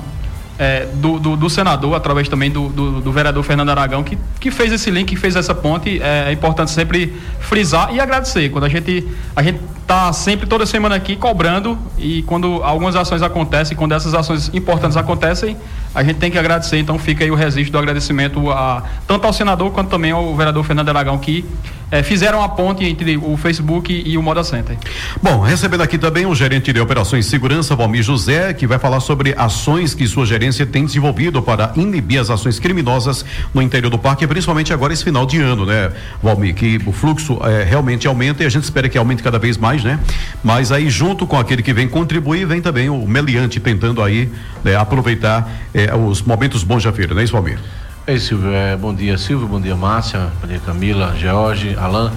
é, 0.58 0.88
do, 0.94 1.20
do, 1.20 1.36
do, 1.36 1.50
senador, 1.50 1.96
através 1.96 2.30
também 2.30 2.50
do, 2.50 2.70
do, 2.70 3.02
do, 3.02 3.12
vereador 3.12 3.44
Fernando 3.44 3.70
Aragão, 3.70 4.04
que, 4.04 4.18
que 4.40 4.50
fez 4.50 4.72
esse 4.72 4.90
link, 4.90 5.10
que 5.10 5.16
fez 5.16 5.36
essa 5.36 5.54
ponte. 5.54 6.02
É, 6.02 6.30
é 6.30 6.32
importante 6.32 6.72
sempre 6.72 7.14
frisar 7.40 7.94
e 7.94 8.00
agradecer. 8.00 8.50
Quando 8.50 8.64
a 8.64 8.70
gente 8.70 9.06
a 9.36 9.44
gente 9.44 9.60
está 9.82 10.12
sempre 10.14 10.48
toda 10.48 10.66
semana 10.66 10.96
aqui 10.96 11.16
cobrando 11.16 11.78
e 11.98 12.24
quando 12.24 12.64
algumas 12.64 12.96
ações 12.96 13.22
acontecem, 13.22 13.76
quando 13.76 13.92
essas 13.94 14.14
ações 14.14 14.50
importantes 14.54 14.98
acontecem, 14.98 15.58
a 15.96 16.04
gente 16.04 16.18
tem 16.18 16.30
que 16.30 16.38
agradecer. 16.38 16.78
Então 16.78 17.00
fica 17.00 17.24
aí 17.24 17.32
o 17.32 17.36
registro 17.36 17.72
do 17.72 17.78
agradecimento 17.78 18.52
a, 18.52 18.84
tanto 19.08 19.26
ao 19.26 19.32
senador 19.32 19.72
quanto 19.72 19.90
também 19.90 20.12
ao 20.12 20.36
vereador 20.36 20.64
Fernando 20.64 20.90
Aragão 20.90 21.18
que 21.18 21.46
é, 21.92 22.04
fizeram 22.04 22.44
a 22.44 22.50
ponte 22.50 22.84
entre 22.84 23.18
o 23.18 23.38
Facebook 23.38 24.04
e 24.06 24.18
o 24.18 24.24
Moda 24.24 24.44
Center. 24.44 24.78
Bom, 25.22 25.42
recebendo 25.42 25.82
aqui 25.82 25.98
também 25.98 26.26
o 26.26 26.36
gerente 26.36 26.72
de 26.74 26.80
operações 26.80 27.26
segurança, 27.26 27.76
Valmir 27.76 28.04
José, 28.04 28.54
que 28.54 28.68
vai 28.68 28.80
falar 28.80 29.00
sobre 29.00 29.34
ações 29.38 29.94
que 29.94 30.08
sua 30.08 30.26
gerência 30.26 30.66
tem 30.66 30.86
desenvolvido 30.86 31.42
para 31.42 31.72
inibir 31.76 32.20
as 32.20 32.30
ações 32.30 32.60
criminosas 32.60 33.26
no 33.54 33.62
interior 33.62 33.90
do 33.90 33.98
parque, 33.98 34.26
principalmente 34.28 34.74
agora 34.74 34.94
esse 34.94 35.04
final 35.04 35.26
de 35.26 35.40
ano, 35.40 35.66
né, 35.66 35.92
Valmir? 36.22 36.56
Que 36.56 36.80
o 36.86 36.92
fluxo 36.92 37.40
é, 37.44 37.64
realmente 37.64 38.08
aumenta 38.08 38.44
e 38.44 38.46
a 38.46 38.50
gente 38.50 38.64
espera 38.64 38.90
que 38.90 38.98
aumente 38.98 39.22
cada 39.22 39.40
vez 39.40 39.58
mais, 39.58 39.84
né? 39.84 40.00
Mas 40.44 40.72
aí, 40.72 40.90
junto 40.90 41.28
com 41.28 41.38
aquele 41.38 41.62
que 41.62 41.74
vem 41.74 41.88
contribuir, 41.88 42.46
vem 42.46 42.62
também 42.62 42.90
o 42.90 43.06
meliante 43.08 43.60
tentando 43.60 44.02
aí 44.02 44.30
né, 44.64 44.76
aproveitar 44.76 45.50
é, 45.74 45.94
os 45.96 46.22
momentos 46.22 46.64
bons 46.64 46.84
da 46.84 46.92
feira, 46.92 47.14
não 47.14 47.22
é 47.22 47.24
isso, 47.24 47.34
Valmir? 47.34 47.60
Ei, 48.08 48.20
Silvio, 48.20 48.54
é, 48.54 48.78
bom 48.78 48.94
dia, 48.94 49.18
Silvio, 49.18 49.48
bom 49.48 49.60
dia, 49.60 49.76
Márcia, 49.76 50.28
bom 50.40 50.48
dia, 50.48 50.60
Camila, 50.64 51.16
George, 51.18 51.76
Alain, 51.76 52.12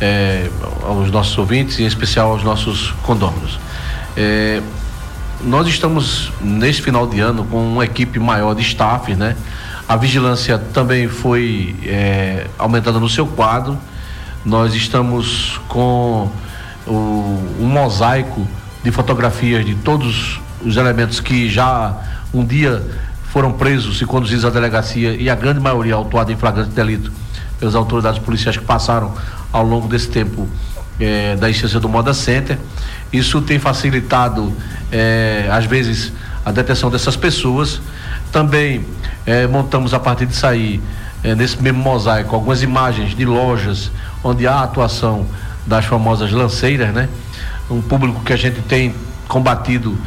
é, 0.00 0.50
aos 0.82 1.08
nossos 1.12 1.38
ouvintes 1.38 1.78
e 1.78 1.84
em 1.84 1.86
especial 1.86 2.32
aos 2.32 2.42
nossos 2.42 2.90
condôminos. 3.04 3.56
É, 4.16 4.60
nós 5.42 5.68
estamos 5.68 6.32
neste 6.40 6.82
final 6.82 7.06
de 7.06 7.20
ano 7.20 7.44
com 7.44 7.58
uma 7.58 7.84
equipe 7.84 8.18
maior 8.18 8.54
de 8.54 8.62
staff, 8.62 9.14
né? 9.14 9.36
A 9.88 9.96
vigilância 9.96 10.58
também 10.58 11.06
foi 11.06 11.76
é, 11.84 12.48
aumentada 12.58 12.98
no 12.98 13.08
seu 13.08 13.24
quadro. 13.24 13.78
Nós 14.44 14.74
estamos 14.74 15.60
com 15.68 16.28
o, 16.88 16.92
um 17.60 17.66
mosaico 17.66 18.48
de 18.82 18.90
fotografias 18.90 19.64
de 19.64 19.76
todos 19.76 20.40
os 20.60 20.76
elementos 20.76 21.20
que 21.20 21.48
já 21.48 21.96
um 22.34 22.44
dia 22.44 22.84
foram 23.30 23.52
presos 23.52 24.02
e 24.02 24.04
conduzidos 24.04 24.44
à 24.44 24.50
delegacia 24.50 25.14
e 25.14 25.30
a 25.30 25.34
grande 25.34 25.60
maioria 25.60 25.94
autuada 25.94 26.32
em 26.32 26.36
flagrante 26.36 26.70
delito 26.70 27.12
pelas 27.58 27.74
autoridades 27.76 28.18
policiais 28.18 28.56
que 28.56 28.64
passaram 28.64 29.14
ao 29.52 29.64
longo 29.64 29.86
desse 29.86 30.08
tempo 30.08 30.48
eh, 30.98 31.36
da 31.36 31.48
instância 31.48 31.78
do 31.78 31.88
Moda 31.88 32.12
Center. 32.12 32.58
Isso 33.12 33.40
tem 33.40 33.58
facilitado, 33.58 34.52
eh, 34.90 35.48
às 35.50 35.64
vezes, 35.64 36.12
a 36.44 36.50
detenção 36.50 36.90
dessas 36.90 37.16
pessoas. 37.16 37.80
Também 38.32 38.84
eh, 39.24 39.46
montamos 39.46 39.94
a 39.94 40.00
partir 40.00 40.26
de 40.26 40.34
sair, 40.34 40.80
nesse 41.36 41.62
mesmo 41.62 41.80
mosaico, 41.80 42.34
algumas 42.34 42.62
imagens 42.62 43.14
de 43.14 43.26
lojas 43.26 43.92
onde 44.24 44.46
há 44.46 44.62
atuação 44.62 45.26
das 45.66 45.84
famosas 45.84 46.32
lanceiras, 46.32 46.94
né? 46.94 47.08
Um 47.70 47.82
público 47.82 48.24
que 48.24 48.32
a 48.32 48.36
gente 48.36 48.62
tem 48.62 48.94
combatido 49.28 49.98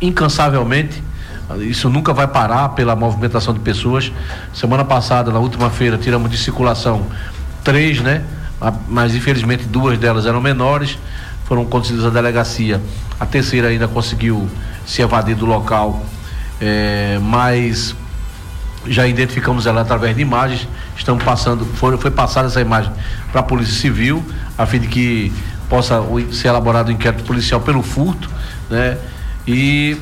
incansavelmente 0.00 1.02
isso 1.58 1.88
nunca 1.88 2.12
vai 2.12 2.26
parar 2.26 2.70
pela 2.70 2.94
movimentação 2.94 3.52
de 3.52 3.60
pessoas. 3.60 4.12
Semana 4.54 4.84
passada, 4.84 5.32
na 5.32 5.38
última 5.38 5.70
feira, 5.70 5.98
tiramos 5.98 6.30
de 6.30 6.38
circulação 6.38 7.06
três, 7.64 8.00
né? 8.00 8.24
Mas 8.88 9.14
infelizmente 9.14 9.64
duas 9.64 9.98
delas 9.98 10.26
eram 10.26 10.40
menores. 10.40 10.98
foram 11.44 11.64
conduzidas 11.64 12.04
à 12.04 12.10
delegacia. 12.10 12.80
A 13.18 13.26
terceira 13.26 13.68
ainda 13.68 13.88
conseguiu 13.88 14.48
se 14.86 15.02
evadir 15.02 15.34
do 15.34 15.44
local, 15.44 16.00
é, 16.60 17.18
mas 17.20 17.94
já 18.86 19.06
identificamos 19.06 19.66
ela 19.66 19.80
através 19.80 20.14
de 20.14 20.22
imagens. 20.22 20.68
Estamos 20.96 21.24
passando, 21.24 21.64
foi, 21.74 21.96
foi 21.96 22.10
passada 22.10 22.46
essa 22.46 22.60
imagem 22.60 22.92
para 23.32 23.40
a 23.40 23.44
Polícia 23.44 23.74
Civil, 23.74 24.24
a 24.56 24.64
fim 24.64 24.78
de 24.78 24.86
que 24.86 25.32
possa 25.68 26.00
ser 26.32 26.48
elaborado 26.48 26.88
um 26.88 26.92
inquérito 26.92 27.24
policial 27.24 27.60
pelo 27.60 27.82
furto, 27.82 28.30
né? 28.68 28.96
E 29.46 29.96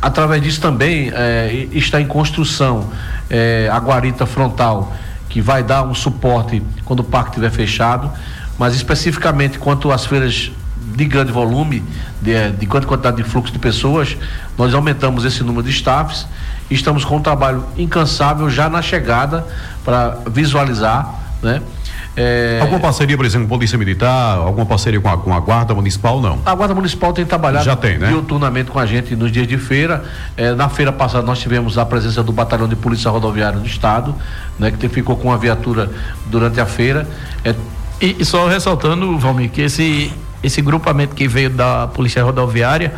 através 0.00 0.42
disso 0.42 0.60
também 0.60 1.10
é, 1.12 1.68
está 1.72 2.00
em 2.00 2.06
construção 2.06 2.90
é, 3.28 3.68
a 3.70 3.78
guarita 3.78 4.26
frontal, 4.26 4.92
que 5.28 5.40
vai 5.40 5.62
dar 5.62 5.82
um 5.82 5.94
suporte 5.94 6.62
quando 6.84 7.00
o 7.00 7.04
parque 7.04 7.30
estiver 7.30 7.50
fechado, 7.50 8.10
mas 8.58 8.74
especificamente 8.74 9.58
quanto 9.58 9.90
às 9.92 10.06
feiras 10.06 10.50
de 10.94 11.04
grande 11.04 11.30
volume, 11.30 11.82
de, 12.20 12.50
de 12.52 12.66
quanta 12.66 12.86
quantidade 12.86 13.18
de 13.18 13.24
fluxo 13.24 13.52
de 13.52 13.58
pessoas, 13.58 14.16
nós 14.56 14.74
aumentamos 14.74 15.24
esse 15.24 15.42
número 15.42 15.62
de 15.62 15.70
staffs 15.70 16.26
e 16.70 16.74
estamos 16.74 17.04
com 17.04 17.16
um 17.16 17.22
trabalho 17.22 17.64
incansável 17.76 18.48
já 18.50 18.68
na 18.68 18.82
chegada 18.82 19.46
para 19.84 20.18
visualizar, 20.26 21.14
né? 21.42 21.62
É... 22.18 22.58
Alguma 22.60 22.80
parceria, 22.80 23.16
por 23.16 23.24
exemplo, 23.24 23.46
com 23.46 23.54
a 23.54 23.58
Polícia 23.58 23.78
Militar, 23.78 24.38
alguma 24.38 24.66
parceria 24.66 25.00
com 25.00 25.08
a, 25.08 25.16
com 25.16 25.32
a 25.32 25.38
Guarda 25.38 25.72
Municipal, 25.72 26.20
não? 26.20 26.40
A 26.44 26.52
Guarda 26.52 26.74
Municipal 26.74 27.12
tem 27.12 27.24
trabalhado 27.24 27.64
Já 27.64 27.76
tem, 27.76 27.96
né? 27.96 28.08
diuturnamente 28.08 28.72
com 28.72 28.78
a 28.80 28.86
gente 28.86 29.14
nos 29.14 29.30
dias 29.30 29.46
de 29.46 29.56
feira. 29.56 30.04
É, 30.36 30.52
na 30.52 30.68
feira 30.68 30.90
passada 30.90 31.24
nós 31.24 31.38
tivemos 31.38 31.78
a 31.78 31.86
presença 31.86 32.20
do 32.20 32.32
Batalhão 32.32 32.66
de 32.66 32.74
Polícia 32.74 33.08
Rodoviária 33.08 33.60
do 33.60 33.66
Estado, 33.66 34.14
né, 34.58 34.72
que 34.72 34.88
ficou 34.88 35.16
com 35.16 35.32
a 35.32 35.36
viatura 35.36 35.90
durante 36.26 36.60
a 36.60 36.66
feira. 36.66 37.08
É... 37.44 37.54
E, 38.00 38.16
e, 38.18 38.24
só 38.24 38.48
ressaltando, 38.48 39.16
Valmir, 39.18 39.50
que 39.50 39.62
esse, 39.62 40.12
esse 40.42 40.60
grupamento 40.60 41.14
que 41.14 41.28
veio 41.28 41.50
da 41.50 41.86
Polícia 41.86 42.22
Rodoviária 42.24 42.94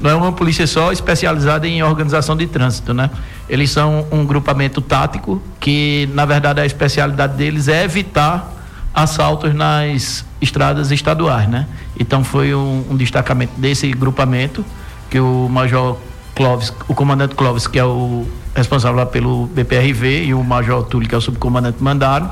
não 0.00 0.10
é 0.10 0.14
uma 0.14 0.32
polícia 0.32 0.66
só 0.66 0.92
especializada 0.92 1.68
em 1.68 1.82
organização 1.82 2.36
de 2.36 2.46
trânsito, 2.46 2.94
né? 2.94 3.10
Eles 3.48 3.70
são 3.70 4.06
um 4.10 4.24
grupamento 4.24 4.80
tático 4.80 5.42
que, 5.58 6.08
na 6.14 6.24
verdade, 6.24 6.60
a 6.60 6.66
especialidade 6.66 7.36
deles 7.36 7.68
é 7.68 7.84
evitar 7.84 8.59
assaltos 8.94 9.54
nas 9.54 10.24
estradas 10.40 10.90
estaduais, 10.90 11.48
né? 11.48 11.66
Então 11.98 12.24
foi 12.24 12.54
um, 12.54 12.84
um 12.90 12.96
destacamento 12.96 13.52
desse 13.56 13.90
grupamento 13.92 14.64
que 15.08 15.20
o 15.20 15.48
Major 15.48 15.96
Clóvis, 16.34 16.72
o 16.88 16.94
comandante 16.94 17.34
Clóvis, 17.34 17.66
que 17.66 17.78
é 17.78 17.84
o 17.84 18.26
responsável 18.54 19.04
pelo 19.06 19.46
BPRV, 19.46 20.24
e 20.24 20.34
o 20.34 20.42
Major 20.42 20.82
Túlio, 20.84 21.08
que 21.08 21.14
é 21.14 21.18
o 21.18 21.20
subcomandante, 21.20 21.82
mandaram. 21.82 22.30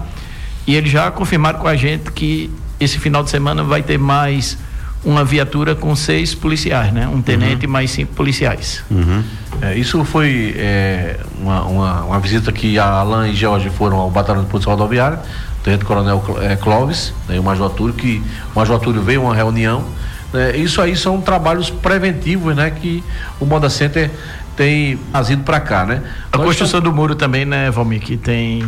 E 0.67 0.75
eles 0.75 0.91
já 0.91 1.11
confirmaram 1.11 1.59
com 1.59 1.69
a 1.69 1.77
gente 1.77 2.13
que 2.13 2.51
esse 2.79 2.99
final 2.99 3.23
de 3.23 3.31
semana 3.31 3.63
vai 3.63 3.83
ter 3.83 3.99
mais 3.99 4.59
uma 5.05 5.25
viatura 5.25 5.75
com 5.75 5.95
seis 5.95 6.35
policiais, 6.35 6.93
né? 6.93 7.07
Um 7.09 7.23
tenente 7.23 7.67
uhum. 7.67 7.73
mais 7.73 7.91
cinco 7.91 8.15
policiais. 8.15 8.83
Uhum. 8.91 9.23
É, 9.63 9.77
isso 9.77 10.05
foi 10.05 10.55
é, 10.57 11.19
uma, 11.41 11.63
uma, 11.65 12.03
uma, 12.05 12.21
visita 12.21 12.53
que 12.53 12.79
a 12.79 12.87
Alain 12.87 13.31
e 13.31 13.35
George 13.35 13.71
foram 13.71 13.97
ao 13.99 14.11
Batalhão 14.11 14.43
de 14.43 14.51
Polícia 14.51 14.71
Rodoviária 14.71 15.21
Tenente 15.63 15.85
Coronel 15.85 16.23
é, 16.41 16.57
Clóvis, 16.57 17.13
né, 17.29 17.37
e 17.37 17.39
o 17.39 17.43
Major 17.43 17.71
Túlio, 17.71 17.95
que 17.95 18.23
o 18.55 18.59
Major 18.59 18.79
Túlio 18.79 19.03
veio 19.03 19.23
a 19.23 19.25
uma 19.25 19.35
reunião. 19.35 19.85
Né, 20.33 20.57
isso 20.57 20.81
aí 20.81 20.97
são 20.97 21.21
trabalhos 21.21 21.71
preventivos, 21.71 22.55
né, 22.55 22.71
que 22.71 23.03
o 23.41 23.47
Moda 23.47 23.69
Center 23.69 24.11
tem 24.57 24.99
trazido 25.13 25.45
para 25.45 25.61
cá, 25.61 25.87
né? 25.87 26.03
A 26.33 26.37
Nós 26.37 26.47
construção 26.47 26.81
estamos... 26.81 26.91
do 26.91 26.93
muro 26.93 27.15
também, 27.15 27.45
né, 27.45 27.71
Valmir, 27.71 28.01
que 28.01 28.17
tem 28.17 28.65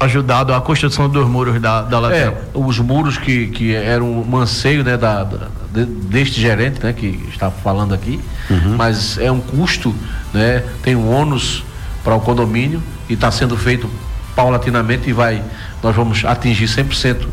ajudado 0.00 0.54
a 0.54 0.60
construção 0.60 1.08
dos 1.08 1.26
muros 1.26 1.60
da, 1.60 1.82
da 1.82 1.98
lateral. 1.98 2.34
É, 2.34 2.58
os 2.58 2.78
muros 2.78 3.18
que, 3.18 3.48
que 3.48 3.74
eram 3.74 4.22
um 4.22 4.36
anseio 4.36 4.84
né, 4.84 4.96
da, 4.96 5.24
da 5.24 5.48
de, 5.72 5.84
deste 5.84 6.40
gerente 6.40 6.82
né, 6.82 6.92
que 6.92 7.20
está 7.28 7.50
falando 7.50 7.94
aqui, 7.94 8.20
uhum. 8.48 8.76
mas 8.76 9.18
é 9.18 9.30
um 9.30 9.40
custo, 9.40 9.94
né, 10.32 10.64
tem 10.82 10.94
um 10.96 11.10
ônus 11.10 11.64
para 12.02 12.14
o 12.14 12.20
condomínio 12.20 12.82
e 13.08 13.14
está 13.14 13.30
sendo 13.30 13.56
feito 13.56 13.88
paulatinamente 14.34 15.10
e 15.10 15.12
vai 15.12 15.42
nós 15.82 15.94
vamos 15.94 16.24
atingir 16.24 16.66
100% 16.66 17.26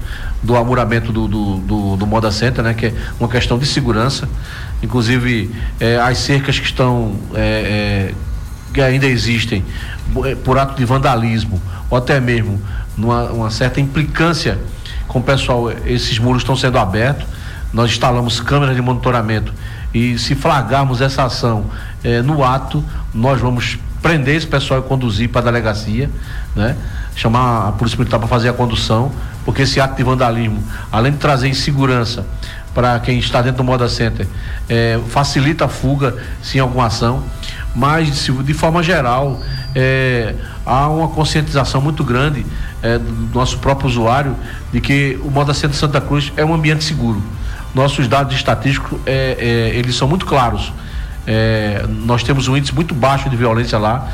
do 0.44 0.56
amuramento 0.56 1.12
do, 1.12 1.28
do, 1.28 1.58
do, 1.58 1.98
do, 1.98 2.08
Moda 2.08 2.32
Center, 2.32 2.64
né? 2.64 2.74
Que 2.74 2.88
é 2.88 2.94
uma 3.20 3.28
questão 3.28 3.58
de 3.58 3.66
segurança. 3.66 4.30
Inclusive, 4.84 5.54
é, 5.80 5.98
as 5.98 6.20
cercas 6.20 6.60
que 6.60 6.66
estão, 6.66 7.16
é, 7.34 8.12
é, 8.12 8.14
que 8.74 8.82
ainda 8.82 9.08
existem, 9.08 9.66
por 10.44 10.58
ato 10.60 10.76
de 10.76 10.86
vandalismo, 10.86 11.62
ou 11.90 11.98
até 11.98 12.20
mesmo 12.20 12.62
numa 12.96 13.24
uma 13.32 13.50
certa 13.50 13.82
implicância 13.82 14.60
com 15.08 15.20
o 15.20 15.24
pessoal, 15.24 15.72
esses 15.86 16.20
muros 16.20 16.44
estão 16.44 16.56
sendo 16.56 16.78
abertos. 16.78 17.26
Nós 17.74 17.90
instalamos 17.92 18.40
câmeras 18.40 18.76
de 18.76 18.82
monitoramento 18.82 19.54
e 19.94 20.18
se 20.18 20.36
flagrarmos 20.36 21.02
essa 21.02 21.24
ação 21.24 21.66
no 22.24 22.44
ato, 22.44 22.84
nós 23.14 23.42
vamos 23.42 23.78
prender 24.06 24.36
esse 24.36 24.46
pessoal 24.46 24.82
e 24.82 24.84
conduzir 24.84 25.30
para 25.30 25.42
a 25.42 25.44
delegacia, 25.46 26.12
né? 26.56 26.78
chamar 27.16 27.70
a 27.70 27.72
Polícia 27.72 27.98
Militar 27.98 28.20
para 28.20 28.28
fazer 28.28 28.50
a 28.50 28.54
condução, 28.54 29.12
porque 29.44 29.64
esse 29.64 29.82
ato 29.82 29.96
de 29.96 30.04
vandalismo, 30.04 30.64
além 30.92 31.12
de 31.14 31.18
trazer 31.18 31.48
insegurança 31.48 32.24
para 32.72 33.00
quem 33.00 33.18
está 33.18 33.42
dentro 33.42 33.58
do 33.58 33.64
Moda 33.64 33.90
Center, 33.90 34.28
é, 34.70 35.00
facilita 35.08 35.66
a 35.66 35.68
fuga 35.68 36.18
se 36.44 36.60
em 36.60 36.62
alguma 36.62 36.86
ação, 36.86 37.24
mas 37.74 38.26
de, 38.26 38.44
de 38.44 38.54
forma 38.54 38.84
geral 38.84 39.42
é, 39.74 40.36
há 40.64 40.88
uma 40.88 41.08
conscientização 41.08 41.82
muito 41.82 42.04
grande 42.04 42.46
é, 42.84 43.00
do 43.00 43.30
nosso 43.34 43.58
próprio 43.58 43.90
usuário 43.90 44.36
de 44.72 44.82
que 44.82 45.20
o 45.24 45.32
Moda 45.32 45.52
Center 45.52 45.76
Santa 45.76 46.00
Cruz 46.00 46.32
é 46.38 46.46
um 46.46 46.54
ambiente 46.54 46.84
seguro. 46.84 47.24
Nossos 47.74 48.08
dados 48.08 48.36
estatísticos 48.36 49.00
é, 49.04 49.36
é, 49.40 49.80
eles 49.80 49.96
são 49.96 50.08
muito 50.08 50.28
claros. 50.28 50.72
É, 51.28 51.86
nós 51.88 52.24
temos 52.24 52.48
um 52.48 52.56
índice 52.56 52.74
muito 52.74 52.94
baixo 52.94 53.30
de 53.30 53.36
violência 53.36 53.78
lá. 53.78 54.10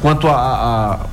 quanto 0.00 0.28
a, 0.28 0.34
a 0.34 1.06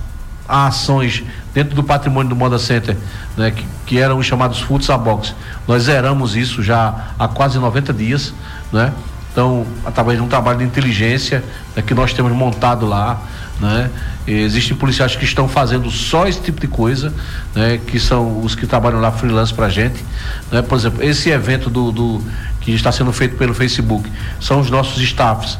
a 0.47 0.67
ações 0.67 1.23
dentro 1.53 1.75
do 1.75 1.83
patrimônio 1.83 2.29
do 2.29 2.35
Moda 2.35 2.59
Center, 2.59 2.97
né, 3.37 3.51
que, 3.51 3.65
que 3.85 3.99
eram 3.99 4.17
os 4.17 4.25
chamados 4.25 4.59
futsal 4.59 4.99
box. 4.99 5.33
Nós 5.67 5.83
zeramos 5.83 6.35
isso 6.35 6.61
já 6.61 7.11
há 7.17 7.27
quase 7.27 7.57
90 7.57 7.93
dias, 7.93 8.33
né? 8.71 8.93
Então, 9.31 9.65
através 9.83 10.19
de 10.19 10.23
um 10.23 10.27
trabalho 10.27 10.59
de 10.59 10.63
inteligência 10.63 11.43
né, 11.75 11.81
que 11.81 11.95
nós 11.95 12.13
temos 12.13 12.31
montado 12.31 12.85
lá, 12.85 13.19
né? 13.59 13.89
Existem 14.27 14.77
policiais 14.77 15.15
que 15.15 15.25
estão 15.25 15.47
fazendo 15.47 15.89
só 15.89 16.27
esse 16.27 16.39
tipo 16.39 16.61
de 16.61 16.67
coisa, 16.67 17.11
né? 17.55 17.79
Que 17.87 17.99
são 17.99 18.41
os 18.41 18.53
que 18.53 18.67
trabalham 18.67 19.01
lá 19.01 19.11
freelance 19.11 19.53
pra 19.53 19.69
gente, 19.69 20.03
né? 20.51 20.61
Por 20.61 20.77
exemplo, 20.77 21.03
esse 21.03 21.29
evento 21.29 21.69
do, 21.69 21.91
do 21.91 22.23
que 22.63 22.71
está 22.71 22.91
sendo 22.91 23.13
feito 23.13 23.35
pelo 23.37 23.53
Facebook 23.53 24.11
são 24.39 24.59
os 24.59 24.69
nossos 24.69 25.01
staffs 25.01 25.59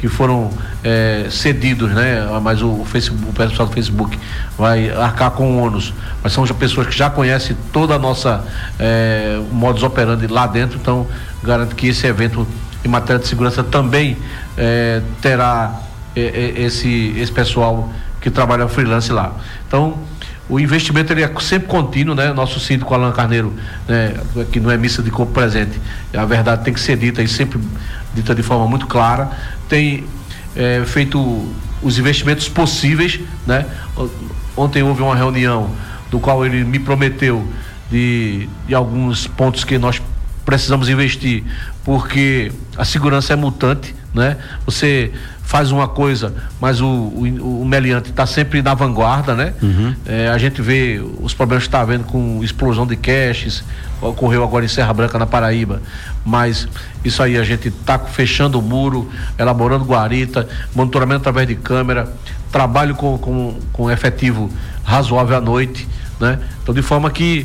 que 0.00 0.08
foram 0.08 0.50
é, 0.82 1.26
cedidos, 1.30 1.90
né? 1.92 2.26
Mas 2.42 2.62
o, 2.62 2.84
Facebook, 2.86 3.28
o 3.28 3.32
pessoal 3.34 3.68
do 3.68 3.74
Facebook 3.74 4.18
vai 4.56 4.90
arcar 4.90 5.30
com 5.32 5.62
ônus. 5.62 5.92
Mas 6.22 6.32
são 6.32 6.44
pessoas 6.46 6.86
que 6.86 6.96
já 6.96 7.10
conhecem 7.10 7.54
toda 7.70 7.94
a 7.94 7.98
nossa 7.98 8.42
é, 8.78 9.38
modus 9.52 9.82
operandi 9.82 10.26
lá 10.26 10.46
dentro, 10.46 10.78
então 10.80 11.06
garanto 11.42 11.76
que 11.76 11.88
esse 11.88 12.06
evento 12.06 12.46
em 12.82 12.88
matéria 12.88 13.20
de 13.20 13.28
segurança 13.28 13.62
também 13.62 14.16
é, 14.56 15.02
terá 15.20 15.80
é, 16.16 16.20
é, 16.22 16.62
esse, 16.62 17.14
esse 17.18 17.30
pessoal 17.30 17.92
que 18.22 18.30
trabalha 18.30 18.66
freelance 18.68 19.12
lá. 19.12 19.32
Então, 19.66 19.98
o 20.50 20.58
investimento 20.58 21.12
ele 21.12 21.22
é 21.22 21.32
sempre 21.40 21.68
contínuo, 21.68 22.14
né? 22.14 22.32
Nosso 22.32 22.58
síndico 22.58 22.92
Alan 22.92 23.12
Carneiro, 23.12 23.54
né? 23.86 24.14
que 24.50 24.58
não 24.58 24.70
é 24.70 24.76
missa 24.76 25.02
de 25.02 25.10
corpo 25.10 25.32
presente, 25.32 25.80
a 26.12 26.24
verdade 26.24 26.64
tem 26.64 26.74
que 26.74 26.80
ser 26.80 26.96
dita 26.96 27.22
e 27.22 27.28
sempre 27.28 27.60
dita 28.12 28.34
de 28.34 28.42
forma 28.42 28.66
muito 28.66 28.86
clara 28.88 29.30
tem 29.68 30.04
é, 30.56 30.82
feito 30.84 31.48
os 31.80 31.98
investimentos 31.98 32.48
possíveis, 32.48 33.20
né? 33.46 33.64
Ontem 34.56 34.82
houve 34.82 35.00
uma 35.00 35.14
reunião 35.14 35.70
do 36.10 36.18
qual 36.18 36.44
ele 36.44 36.64
me 36.64 36.78
prometeu 36.78 37.46
de, 37.90 38.48
de 38.66 38.74
alguns 38.74 39.26
pontos 39.28 39.64
que 39.64 39.78
nós 39.78 40.02
precisamos 40.44 40.88
investir, 40.88 41.44
porque 41.84 42.50
a 42.76 42.84
segurança 42.84 43.32
é 43.32 43.36
mutante, 43.36 43.94
né? 44.12 44.36
Você 44.66 45.12
faz 45.50 45.72
uma 45.72 45.88
coisa, 45.88 46.32
mas 46.60 46.80
o, 46.80 46.86
o, 46.86 47.62
o 47.62 47.64
meliante 47.66 48.10
está 48.10 48.24
sempre 48.24 48.62
na 48.62 48.72
vanguarda, 48.72 49.34
né? 49.34 49.52
Uhum. 49.60 49.96
É, 50.06 50.28
a 50.28 50.38
gente 50.38 50.62
vê 50.62 51.02
os 51.20 51.34
problemas 51.34 51.64
que 51.64 51.68
está 51.68 51.80
havendo 51.80 52.04
com 52.04 52.38
explosão 52.44 52.86
de 52.86 52.94
caches, 52.94 53.64
ocorreu 54.00 54.44
agora 54.44 54.64
em 54.64 54.68
Serra 54.68 54.94
Branca, 54.94 55.18
na 55.18 55.26
Paraíba, 55.26 55.82
mas 56.24 56.68
isso 57.04 57.20
aí 57.20 57.36
a 57.36 57.42
gente 57.42 57.66
está 57.66 57.98
fechando 57.98 58.60
o 58.60 58.62
muro, 58.62 59.10
elaborando 59.36 59.84
guarita, 59.84 60.48
monitoramento 60.72 61.22
através 61.22 61.48
de 61.48 61.56
câmera, 61.56 62.08
trabalho 62.52 62.94
com, 62.94 63.18
com, 63.18 63.58
com 63.72 63.90
efetivo 63.90 64.48
razoável 64.84 65.36
à 65.36 65.40
noite, 65.40 65.88
né? 66.20 66.38
Então, 66.62 66.72
de 66.72 66.80
forma 66.80 67.10
que 67.10 67.44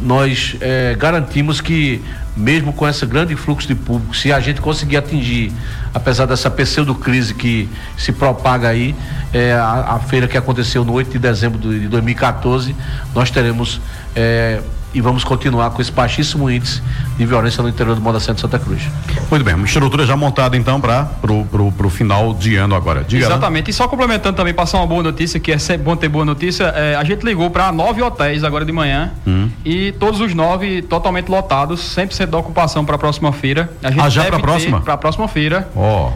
nós 0.00 0.56
é, 0.60 0.94
garantimos 0.98 1.60
que 1.60 2.02
mesmo 2.38 2.72
com 2.72 2.86
esse 2.88 3.04
grande 3.04 3.34
fluxo 3.34 3.66
de 3.66 3.74
público, 3.74 4.16
se 4.16 4.32
a 4.32 4.38
gente 4.38 4.60
conseguir 4.60 4.96
atingir, 4.96 5.52
apesar 5.92 6.24
dessa 6.24 6.48
pseudo-crise 6.48 7.34
que 7.34 7.68
se 7.96 8.12
propaga 8.12 8.68
aí, 8.68 8.94
é, 9.32 9.52
a, 9.54 9.96
a, 9.96 9.98
feira 9.98 10.28
que 10.28 10.38
aconteceu 10.38 10.84
no 10.84 10.92
8 10.92 11.10
de 11.10 11.18
dezembro 11.18 11.58
de 11.58 11.88
2014, 11.88 12.76
nós 13.12 13.28
teremos 13.28 13.80
é, 14.14 14.60
e 14.98 15.00
vamos 15.00 15.22
continuar 15.22 15.70
com 15.70 15.80
esse 15.80 15.92
baixíssimo 15.92 16.50
índice 16.50 16.82
de 17.16 17.24
violência 17.24 17.62
no 17.62 17.68
interior 17.68 17.94
do 17.94 18.00
Moda 18.02 18.18
Centro 18.18 18.40
Santa 18.42 18.58
Cruz. 18.58 18.82
Muito 19.30 19.44
bem, 19.44 19.54
uma 19.54 19.64
estrutura 19.64 20.04
já 20.04 20.16
montada 20.16 20.56
então 20.56 20.80
para 20.80 21.04
pro, 21.04 21.44
pro, 21.44 21.70
pro 21.70 21.88
final 21.88 22.34
de 22.34 22.56
ano 22.56 22.74
agora. 22.74 23.04
Diga, 23.04 23.26
Exatamente. 23.26 23.70
E 23.70 23.72
só 23.72 23.86
complementando 23.86 24.36
também, 24.36 24.52
passar 24.52 24.78
uma 24.78 24.86
boa 24.88 25.02
notícia, 25.04 25.38
que 25.38 25.52
é 25.52 25.58
sempre 25.58 25.84
bom 25.84 25.94
ter 25.94 26.08
boa 26.08 26.24
notícia, 26.24 26.64
é, 26.76 26.96
a 26.96 27.04
gente 27.04 27.22
ligou 27.24 27.48
para 27.48 27.70
nove 27.70 28.02
hotéis 28.02 28.42
agora 28.42 28.64
de 28.64 28.72
manhã 28.72 29.12
Hum. 29.26 29.48
e 29.64 29.92
todos 29.92 30.20
os 30.20 30.34
nove 30.34 30.82
totalmente 30.82 31.28
lotados, 31.28 31.80
100% 31.96 32.26
da 32.26 32.38
ocupação 32.38 32.84
para 32.84 32.96
a 32.96 32.98
próxima 32.98 33.32
feira. 33.32 33.70
A 33.84 33.90
gente 33.90 34.00
Ah, 34.00 34.08
já 34.08 34.24
pra 34.24 34.36
ter 34.36 34.42
próxima? 34.42 34.80
Para 34.80 34.94
a 34.94 34.96
próxima 34.96 35.28
feira. 35.28 35.68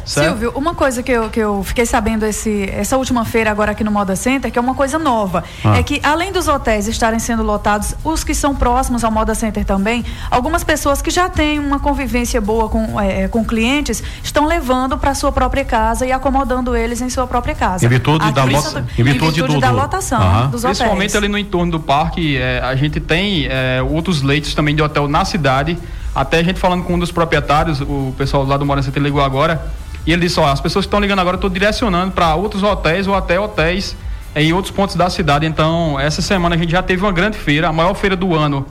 Certo? 0.05 0.29
Silvio, 0.31 0.53
uma 0.57 0.75
coisa 0.75 1.03
que 1.05 1.13
eu, 1.13 1.29
que 1.31 1.39
eu 1.39 1.63
fiquei 1.63 1.87
sabendo 1.87 2.27
esse, 2.27 2.69
essa 2.77 2.97
última 2.97 3.25
feira 3.25 3.49
agora 3.51 3.71
aqui 3.73 3.85
no 3.85 3.93
Moda 3.93 4.17
Center, 4.17 4.51
que 4.51 4.59
é 4.59 4.63
uma 4.63 4.75
coisa 4.75 4.99
nova, 4.99 5.45
Ah. 5.65 5.77
é 5.79 5.83
que 5.85 6.01
além 6.03 6.33
dos 6.33 6.49
hotéis 6.49 6.89
estarem 6.89 7.19
sendo 7.21 7.43
lotados, 7.45 7.95
os 8.03 8.25
que 8.25 8.35
são 8.35 8.55
próximos 8.55 8.72
ao 8.77 9.11
Moda 9.11 9.35
Center 9.35 9.65
também, 9.65 10.05
algumas 10.31 10.65
pessoas 10.65 11.01
que 11.03 11.11
já 11.11 11.29
têm 11.29 11.59
uma 11.59 11.79
convivência 11.79 12.41
boa 12.41 12.69
com, 12.69 13.01
eh, 13.01 13.29
com 13.29 13.45
clientes 13.45 14.03
estão 14.23 14.47
levando 14.47 14.97
para 14.99 15.15
sua 15.15 15.31
própria 15.33 15.65
casa 15.65 16.07
e 16.07 16.13
acomodando 16.13 16.75
eles 16.77 17.01
em 17.01 17.11
sua 17.11 17.27
própria 17.27 17.55
casa. 17.55 17.85
Em 17.85 17.89
virtude 17.89 18.33
da 18.33 18.45
em 18.47 18.51
lo- 18.51 18.61
Santa- 18.63 18.87
em 18.97 19.01
em 19.01 19.05
virtude 19.05 19.33
virtude 19.41 19.55
do- 19.55 19.61
da 19.61 19.71
lotação 19.71 20.21
Aham. 20.21 20.49
dos 20.51 20.65
hotéis. 20.65 20.79
Principalmente 20.79 21.17
ali 21.17 21.29
no 21.29 21.39
entorno 21.39 21.73
do 21.73 21.81
parque, 21.81 22.37
eh, 22.37 22.61
a 22.65 22.75
gente 22.75 22.99
tem 23.01 23.47
eh, 23.47 23.83
outros 23.83 24.23
leitos 24.23 24.55
também 24.55 24.75
de 24.75 24.83
hotel 24.83 25.09
na 25.09 25.25
cidade. 25.25 25.79
Até 26.15 26.39
a 26.41 26.43
gente 26.43 26.59
falando 26.61 26.85
com 26.85 26.95
um 26.95 26.99
dos 26.99 27.11
proprietários, 27.11 27.81
o 27.81 28.15
pessoal 28.19 28.45
lá 28.45 28.57
do 28.57 28.67
Mora 28.67 28.83
Center 28.83 29.03
ligou 29.03 29.23
agora, 29.23 29.65
e 30.07 30.13
ele 30.13 30.23
disse: 30.23 30.39
ó, 30.39 30.47
as 30.51 30.61
pessoas 30.61 30.85
que 30.85 30.89
estão 30.89 31.01
ligando 31.01 31.21
agora, 31.21 31.35
eu 31.37 31.39
estou 31.39 31.49
direcionando 31.51 32.13
para 32.13 32.35
outros 32.35 32.63
hotéis 32.63 33.07
ou 33.07 33.15
até 33.15 33.39
hotéis 33.41 33.97
em 34.35 34.53
outros 34.53 34.75
pontos 34.75 34.97
da 34.97 35.11
cidade. 35.11 35.47
Então, 35.47 35.99
essa 35.99 36.23
semana 36.23 36.55
a 36.55 36.59
gente 36.59 36.71
já 36.71 36.83
teve 36.83 37.03
uma 37.03 37.13
grande 37.13 37.37
feira, 37.37 37.69
a 37.69 37.73
maior 37.73 37.95
feira 37.95 38.17
do 38.17 38.35
ano. 38.35 38.67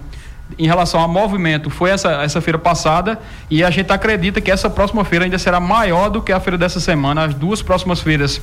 Em 0.59 0.67
relação 0.67 0.99
ao 0.99 1.07
movimento, 1.07 1.69
foi 1.69 1.91
essa, 1.91 2.11
essa 2.23 2.41
feira 2.41 2.59
passada 2.59 3.17
e 3.49 3.63
a 3.63 3.69
gente 3.69 3.91
acredita 3.91 4.41
que 4.41 4.51
essa 4.51 4.69
próxima 4.69 5.05
feira 5.05 5.23
ainda 5.25 5.37
será 5.37 5.59
maior 5.59 6.09
do 6.09 6.21
que 6.21 6.31
a 6.31 6.39
feira 6.39 6.57
dessa 6.57 6.79
semana. 6.79 7.23
As 7.25 7.33
duas 7.33 7.61
próximas 7.61 8.01
feiras 8.01 8.41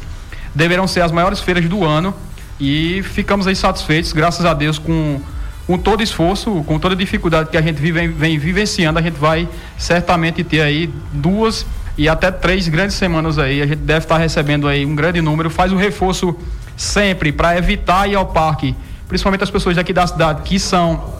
deverão 0.54 0.86
ser 0.86 1.02
as 1.02 1.12
maiores 1.12 1.40
feiras 1.40 1.64
do 1.68 1.84
ano 1.84 2.14
e 2.58 3.02
ficamos 3.02 3.46
aí 3.46 3.54
satisfeitos, 3.54 4.12
graças 4.12 4.44
a 4.46 4.54
Deus, 4.54 4.78
com, 4.78 5.20
com 5.66 5.78
todo 5.78 6.02
esforço, 6.02 6.64
com 6.66 6.78
toda 6.78 6.96
dificuldade 6.96 7.50
que 7.50 7.56
a 7.56 7.62
gente 7.62 7.76
vive, 7.76 8.08
vem 8.08 8.38
vivenciando, 8.38 8.98
a 8.98 9.02
gente 9.02 9.18
vai 9.18 9.46
certamente 9.76 10.42
ter 10.42 10.62
aí 10.62 10.90
duas 11.12 11.66
e 11.96 12.08
até 12.08 12.30
três 12.30 12.68
grandes 12.68 12.96
semanas 12.96 13.38
aí. 13.38 13.60
A 13.60 13.66
gente 13.66 13.80
deve 13.80 14.06
estar 14.06 14.16
recebendo 14.16 14.66
aí 14.66 14.86
um 14.86 14.94
grande 14.94 15.20
número, 15.20 15.50
faz 15.50 15.72
o 15.72 15.76
reforço 15.76 16.34
sempre 16.78 17.32
para 17.32 17.58
evitar 17.58 18.08
ir 18.08 18.14
ao 18.14 18.24
parque, 18.24 18.74
principalmente 19.08 19.42
as 19.44 19.50
pessoas 19.50 19.74
daqui 19.76 19.92
da 19.92 20.06
cidade 20.06 20.42
que 20.42 20.58
são 20.58 21.18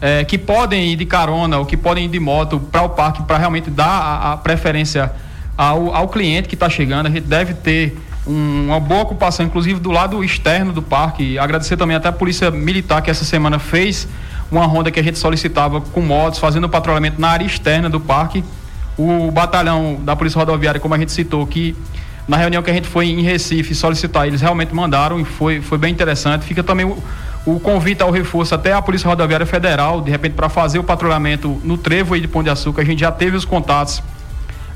é, 0.00 0.24
que 0.24 0.38
podem 0.38 0.92
ir 0.92 0.96
de 0.96 1.04
carona 1.06 1.58
ou 1.58 1.66
que 1.66 1.76
podem 1.76 2.04
ir 2.04 2.08
de 2.08 2.20
moto 2.20 2.60
para 2.60 2.82
o 2.82 2.90
parque 2.90 3.22
para 3.24 3.38
realmente 3.38 3.70
dar 3.70 3.88
a, 3.88 4.32
a 4.34 4.36
preferência 4.36 5.10
ao, 5.56 5.92
ao 5.94 6.06
cliente 6.08 6.46
que 6.48 6.54
está 6.54 6.68
chegando. 6.70 7.06
A 7.06 7.10
gente 7.10 7.22
deve 7.26 7.54
ter 7.54 7.98
um- 8.26 8.66
uma 8.66 8.78
boa 8.78 9.02
ocupação, 9.02 9.44
inclusive 9.46 9.80
do 9.80 9.90
lado 9.90 10.22
externo 10.22 10.72
do 10.72 10.82
parque. 10.82 11.36
Agradecer 11.38 11.76
também 11.76 11.96
até 11.96 12.08
a 12.08 12.12
Polícia 12.12 12.48
Militar 12.50 13.02
que 13.02 13.10
essa 13.10 13.24
semana 13.24 13.58
fez 13.58 14.06
uma 14.52 14.66
ronda 14.66 14.90
que 14.90 15.00
a 15.00 15.02
gente 15.02 15.18
solicitava 15.18 15.80
com 15.80 16.00
motos, 16.00 16.38
fazendo 16.38 16.64
o 16.64 16.68
patrulhamento 16.68 17.20
na 17.20 17.30
área 17.30 17.44
externa 17.44 17.88
do 17.90 17.98
parque. 17.98 18.44
O 18.96 19.30
batalhão 19.32 19.98
da 20.02 20.14
Polícia 20.14 20.38
Rodoviária, 20.38 20.78
como 20.80 20.94
a 20.94 20.98
gente 20.98 21.10
citou, 21.10 21.44
que 21.46 21.74
na 22.28 22.36
reunião 22.36 22.62
que 22.62 22.70
a 22.70 22.74
gente 22.74 22.86
foi 22.86 23.06
em 23.06 23.22
Recife 23.22 23.74
solicitar, 23.74 24.26
eles 24.26 24.42
realmente 24.42 24.74
mandaram 24.74 25.18
e 25.18 25.24
foi, 25.24 25.62
foi 25.62 25.78
bem 25.78 25.90
interessante. 25.90 26.44
Fica 26.44 26.62
também 26.62 26.84
o, 26.84 27.02
o 27.46 27.58
convite 27.58 28.02
ao 28.02 28.10
reforço 28.10 28.54
até 28.54 28.74
a 28.74 28.82
Polícia 28.82 29.08
Rodoviária 29.08 29.46
Federal, 29.46 30.02
de 30.02 30.10
repente, 30.10 30.34
para 30.34 30.50
fazer 30.50 30.78
o 30.78 30.84
patrulhamento 30.84 31.58
no 31.64 31.78
trevo 31.78 32.12
aí 32.12 32.20
de 32.20 32.28
Pão 32.28 32.42
de 32.42 32.50
Açúcar. 32.50 32.82
A 32.82 32.84
gente 32.84 33.00
já 33.00 33.10
teve 33.10 33.34
os 33.34 33.46
contatos, 33.46 34.02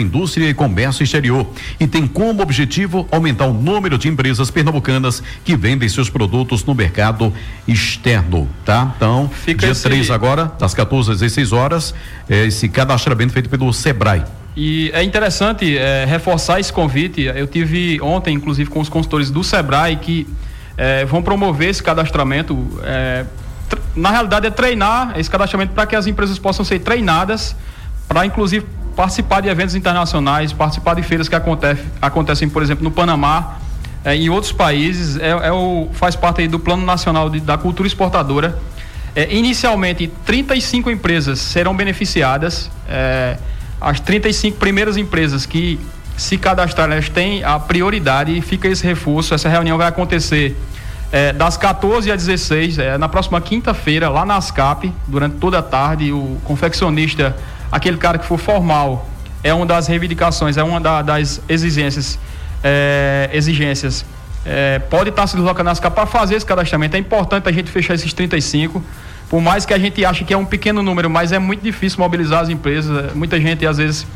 Indústria 0.00 0.48
e 0.48 0.54
Comércio 0.54 1.02
Exterior 1.02 1.46
e 1.78 1.86
tem 1.86 2.06
como 2.06 2.42
objetivo 2.42 3.06
aumentar 3.10 3.46
o 3.46 3.52
número 3.52 3.98
de 3.98 4.08
empresas 4.08 4.50
pernambucanas 4.50 5.22
que 5.44 5.56
vendem 5.56 5.88
seus 5.88 6.08
produtos 6.10 6.64
no 6.64 6.74
mercado 6.74 7.32
externo, 7.66 8.48
tá? 8.64 8.92
Então, 8.96 9.30
Fica 9.32 9.60
dia 9.66 9.70
esse- 9.72 9.82
3 9.82 10.10
agora, 10.10 10.52
das 10.58 10.74
14 10.74 11.12
às 11.12 11.18
16 11.20 11.52
horas, 11.52 11.94
é 12.28 12.46
esse 12.46 12.68
cadastramento 12.68 13.32
feito 13.32 13.48
pelo 13.48 13.72
Sebrae. 13.72 14.22
E 14.56 14.90
é 14.92 15.02
interessante 15.02 15.76
eh, 15.78 16.04
reforçar 16.08 16.58
esse 16.60 16.72
convite. 16.72 17.22
Eu 17.22 17.46
tive 17.46 18.00
ontem, 18.02 18.34
inclusive, 18.34 18.68
com 18.68 18.80
os 18.80 18.88
consultores 18.88 19.30
do 19.30 19.42
Sebrae 19.44 19.96
que 19.96 20.26
eh, 20.76 21.04
vão 21.04 21.22
promover 21.22 21.68
esse 21.70 21.82
cadastramento. 21.82 22.54
tr- 23.68 23.78
na 23.94 24.10
realidade, 24.10 24.46
é 24.46 24.50
treinar 24.50 25.14
esse 25.18 25.30
cadastramento 25.30 25.72
para 25.72 25.86
que 25.86 25.94
as 25.94 26.06
empresas 26.06 26.38
possam 26.38 26.64
ser 26.64 26.80
treinadas 26.80 27.54
para, 28.08 28.26
inclusive, 28.26 28.66
participar 29.00 29.40
de 29.40 29.48
eventos 29.48 29.74
internacionais, 29.74 30.52
participar 30.52 30.92
de 30.94 31.02
feiras 31.02 31.26
que 31.26 31.34
acontece, 31.34 31.82
acontecem, 32.02 32.50
por 32.50 32.62
exemplo, 32.62 32.84
no 32.84 32.90
Panamá, 32.90 33.56
eh, 34.04 34.14
em 34.14 34.28
outros 34.28 34.52
países. 34.52 35.16
É, 35.16 35.30
é 35.30 35.50
o, 35.52 35.88
faz 35.94 36.14
parte 36.14 36.46
do 36.46 36.58
Plano 36.58 36.84
Nacional 36.84 37.30
de- 37.30 37.40
da 37.40 37.56
Cultura 37.56 37.86
Exportadora. 37.86 38.58
É, 39.16 39.34
inicialmente, 39.34 40.12
35 40.26 40.90
empresas 40.90 41.38
serão 41.38 41.74
beneficiadas. 41.74 42.70
é, 42.86 43.38
as 43.80 43.98
35 44.00 44.58
primeiras 44.58 44.98
empresas 44.98 45.46
que 45.46 45.80
se 46.14 46.36
cadastrarem, 46.36 46.92
elas 46.96 47.08
têm 47.08 47.42
a 47.42 47.58
prioridade 47.58 48.36
e 48.36 48.42
fica 48.42 48.68
esse 48.68 48.86
reforço. 48.86 49.32
Essa 49.32 49.48
reunião 49.48 49.78
vai 49.78 49.88
acontecer 49.88 50.54
é, 51.10 51.32
das 51.32 51.56
14 51.56 52.12
às 52.12 52.26
16, 52.26 52.78
é, 52.78 52.98
na 52.98 53.08
próxima 53.08 53.40
quinta-feira, 53.40 54.10
lá 54.10 54.26
na 54.26 54.36
ASCAP, 54.36 54.92
durante 55.06 55.36
toda 55.36 55.60
a 55.60 55.62
tarde. 55.62 56.12
O 56.12 56.36
confeccionista, 56.44 57.34
aquele 57.70 57.96
cara 57.96 58.18
que 58.18 58.24
for 58.26 58.38
formal, 58.38 59.08
é 59.42 59.52
uma 59.54 59.64
das 59.66 59.86
reivindicações, 59.86 60.56
é 60.56 60.62
uma 60.62 60.80
da- 60.80 61.02
das 61.02 61.40
exigências. 61.48 62.18
é, 62.62 63.30
exigências 63.32 64.04
é, 64.44 64.78
pode 64.78 65.08
estar 65.10 65.26
se 65.26 65.34
deslocando 65.34 65.64
na 65.64 65.70
ASCAP 65.70 65.94
para 65.94 66.04
fazer 66.06 66.34
esse 66.34 66.44
cadastramento. 66.44 66.94
É 66.94 66.98
importante 66.98 67.48
a 67.48 67.52
gente 67.52 67.70
fechar 67.70 67.94
esses 67.94 68.12
35. 68.12 68.82
Por 69.30 69.40
mais 69.40 69.64
que 69.64 69.72
a 69.72 69.78
gente 69.78 70.04
ache 70.04 70.24
que 70.24 70.34
é 70.34 70.36
um 70.36 70.44
pequeno 70.44 70.82
número, 70.82 71.08
mas 71.08 71.32
é 71.32 71.38
muito 71.38 71.62
difícil 71.62 71.98
mobilizar 72.00 72.40
as 72.42 72.48
empresas. 72.50 73.14
Muita 73.14 73.40
gente, 73.40 73.66
às 73.66 73.78
vezes, 73.78 74.06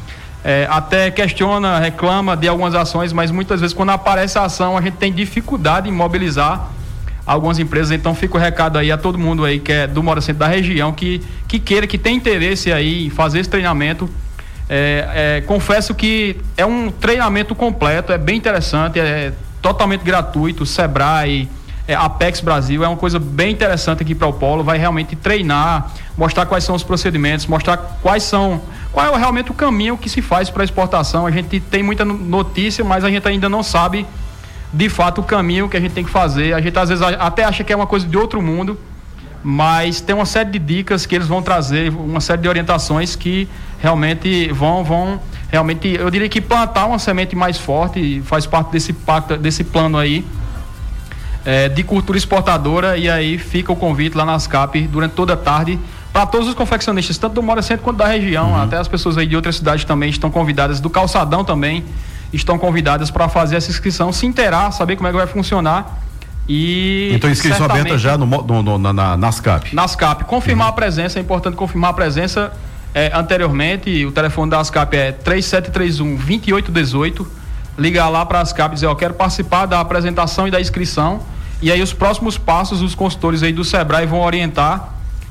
é, 0.44 0.66
até 0.70 1.10
questiona, 1.10 1.78
reclama 1.78 2.36
de 2.36 2.46
algumas 2.48 2.74
ações, 2.74 3.12
mas 3.14 3.30
muitas 3.30 3.60
vezes, 3.62 3.74
quando 3.74 3.90
aparece 3.90 4.36
a 4.38 4.44
ação, 4.44 4.76
a 4.76 4.80
gente 4.82 4.98
tem 4.98 5.10
dificuldade 5.12 5.88
em 5.88 5.92
mobilizar 5.92 6.68
algumas 7.26 7.58
empresas. 7.58 7.90
Então, 7.90 8.14
fica 8.14 8.36
o 8.36 8.40
recado 8.40 8.78
aí 8.78 8.90
a 8.90 8.98
todo 8.98 9.18
mundo 9.18 9.44
aí 9.44 9.58
que 9.58 9.72
é 9.72 9.86
do 9.86 10.02
Mora 10.02 10.20
Centro 10.20 10.40
da 10.40 10.48
região, 10.48 10.92
que, 10.92 11.22
que 11.48 11.58
queira, 11.58 11.86
que 11.86 11.98
tem 11.98 12.16
interesse 12.16 12.72
aí 12.72 13.06
em 13.06 13.10
fazer 13.10 13.40
esse 13.40 13.50
treinamento. 13.50 14.08
É, 14.68 15.38
é, 15.38 15.40
confesso 15.42 15.94
que 15.94 16.36
é 16.56 16.64
um 16.64 16.90
treinamento 16.90 17.54
completo, 17.54 18.12
é 18.12 18.18
bem 18.18 18.36
interessante, 18.36 18.98
é 18.98 19.32
totalmente 19.60 20.02
gratuito. 20.02 20.64
Sebrae, 20.64 21.48
é, 21.86 21.94
Apex 21.94 22.40
Brasil. 22.40 22.84
É 22.84 22.88
uma 22.88 22.96
coisa 22.96 23.18
bem 23.18 23.52
interessante 23.52 24.02
aqui 24.02 24.14
para 24.14 24.26
o 24.26 24.32
Polo. 24.32 24.62
Vai 24.62 24.78
realmente 24.78 25.16
treinar, 25.16 25.92
mostrar 26.16 26.46
quais 26.46 26.64
são 26.64 26.74
os 26.74 26.82
procedimentos, 26.82 27.46
mostrar 27.46 27.76
quais 27.76 28.22
são. 28.22 28.60
Qual 28.92 29.14
é 29.14 29.18
realmente 29.18 29.50
o 29.50 29.54
caminho 29.54 29.98
que 29.98 30.08
se 30.08 30.22
faz 30.22 30.48
para 30.48 30.62
exportação. 30.62 31.26
A 31.26 31.30
gente 31.30 31.58
tem 31.60 31.82
muita 31.82 32.04
notícia, 32.04 32.84
mas 32.84 33.04
a 33.04 33.10
gente 33.10 33.26
ainda 33.26 33.48
não 33.48 33.62
sabe 33.62 34.06
de 34.74 34.88
fato 34.88 35.20
o 35.20 35.24
caminho 35.24 35.68
que 35.68 35.76
a 35.76 35.80
gente 35.80 35.92
tem 35.92 36.04
que 36.04 36.10
fazer. 36.10 36.52
A 36.52 36.60
gente 36.60 36.76
às 36.78 36.88
vezes 36.88 37.02
até 37.02 37.44
acha 37.44 37.62
que 37.62 37.72
é 37.72 37.76
uma 37.76 37.86
coisa 37.86 38.06
de 38.06 38.16
outro 38.16 38.42
mundo, 38.42 38.78
mas 39.42 40.00
tem 40.00 40.14
uma 40.14 40.26
série 40.26 40.50
de 40.50 40.58
dicas 40.58 41.06
que 41.06 41.14
eles 41.14 41.28
vão 41.28 41.42
trazer, 41.42 41.90
uma 41.90 42.20
série 42.20 42.42
de 42.42 42.48
orientações 42.48 43.14
que 43.14 43.48
realmente 43.80 44.50
vão, 44.52 44.82
vão 44.82 45.20
realmente, 45.50 45.88
eu 45.88 46.10
diria 46.10 46.28
que 46.28 46.40
plantar 46.40 46.86
uma 46.86 46.98
semente 46.98 47.36
mais 47.36 47.56
forte 47.56 48.20
faz 48.24 48.46
parte 48.46 48.72
desse 48.72 48.92
pacto, 48.92 49.36
desse 49.36 49.62
plano 49.62 49.98
aí 49.98 50.24
é, 51.44 51.68
de 51.68 51.84
cultura 51.84 52.18
exportadora 52.18 52.96
e 52.96 53.08
aí 53.08 53.38
fica 53.38 53.70
o 53.70 53.76
convite 53.76 54.16
lá 54.16 54.24
nas 54.24 54.46
CAP 54.46 54.88
durante 54.88 55.12
toda 55.12 55.34
a 55.34 55.36
tarde 55.36 55.78
para 56.12 56.26
todos 56.26 56.48
os 56.48 56.54
confeccionistas, 56.54 57.18
tanto 57.18 57.34
do 57.34 57.42
Mora 57.42 57.60
Centro 57.60 57.84
quanto 57.84 57.98
da 57.98 58.06
região, 58.06 58.50
uhum. 58.50 58.62
até 58.62 58.76
as 58.78 58.88
pessoas 58.88 59.18
aí 59.18 59.26
de 59.26 59.36
outras 59.36 59.56
cidades 59.56 59.84
também 59.84 60.10
estão 60.10 60.30
convidadas, 60.30 60.80
do 60.80 60.88
Calçadão 60.88 61.44
também 61.44 61.84
estão 62.34 62.58
convidadas 62.58 63.10
para 63.10 63.28
fazer 63.28 63.56
essa 63.56 63.70
inscrição, 63.70 64.12
se 64.12 64.26
inteirar, 64.26 64.70
saber 64.72 64.96
como 64.96 65.08
é 65.08 65.10
que 65.10 65.16
vai 65.16 65.26
funcionar. 65.26 66.00
E 66.48 67.10
então 67.14 67.30
inscrição 67.30 67.64
aberta 67.64 67.96
já 67.96 68.18
no, 68.18 68.26
no, 68.26 68.62
no, 68.62 68.92
na, 68.92 69.16
nas 69.16 69.40
CAP. 69.40 69.74
Nas 69.74 69.96
CAP. 69.96 70.24
Confirmar 70.24 70.66
uhum. 70.66 70.72
a 70.72 70.76
presença, 70.76 71.18
é 71.18 71.22
importante 71.22 71.56
confirmar 71.56 71.90
a 71.90 71.94
presença 71.94 72.52
é, 72.94 73.10
anteriormente. 73.14 74.04
O 74.04 74.12
telefone 74.12 74.50
da 74.50 74.60
ASCAP 74.60 74.96
é 74.96 75.12
3731 75.12 76.16
2818. 76.16 77.26
Ligar 77.76 78.08
lá 78.08 78.24
para 78.24 78.38
a 78.38 78.42
ASCAP 78.42 78.72
e 78.72 78.74
dizer, 78.74 78.86
eu 78.86 78.94
quero 78.94 79.14
participar 79.14 79.66
da 79.66 79.80
apresentação 79.80 80.46
e 80.46 80.50
da 80.50 80.60
inscrição. 80.60 81.20
E 81.60 81.72
aí 81.72 81.82
os 81.82 81.92
próximos 81.92 82.38
passos 82.38 82.82
os 82.82 82.94
consultores 82.94 83.42
aí 83.42 83.52
do 83.52 83.64
Sebrae 83.64 84.06
vão 84.06 84.20
orientar 84.20 84.90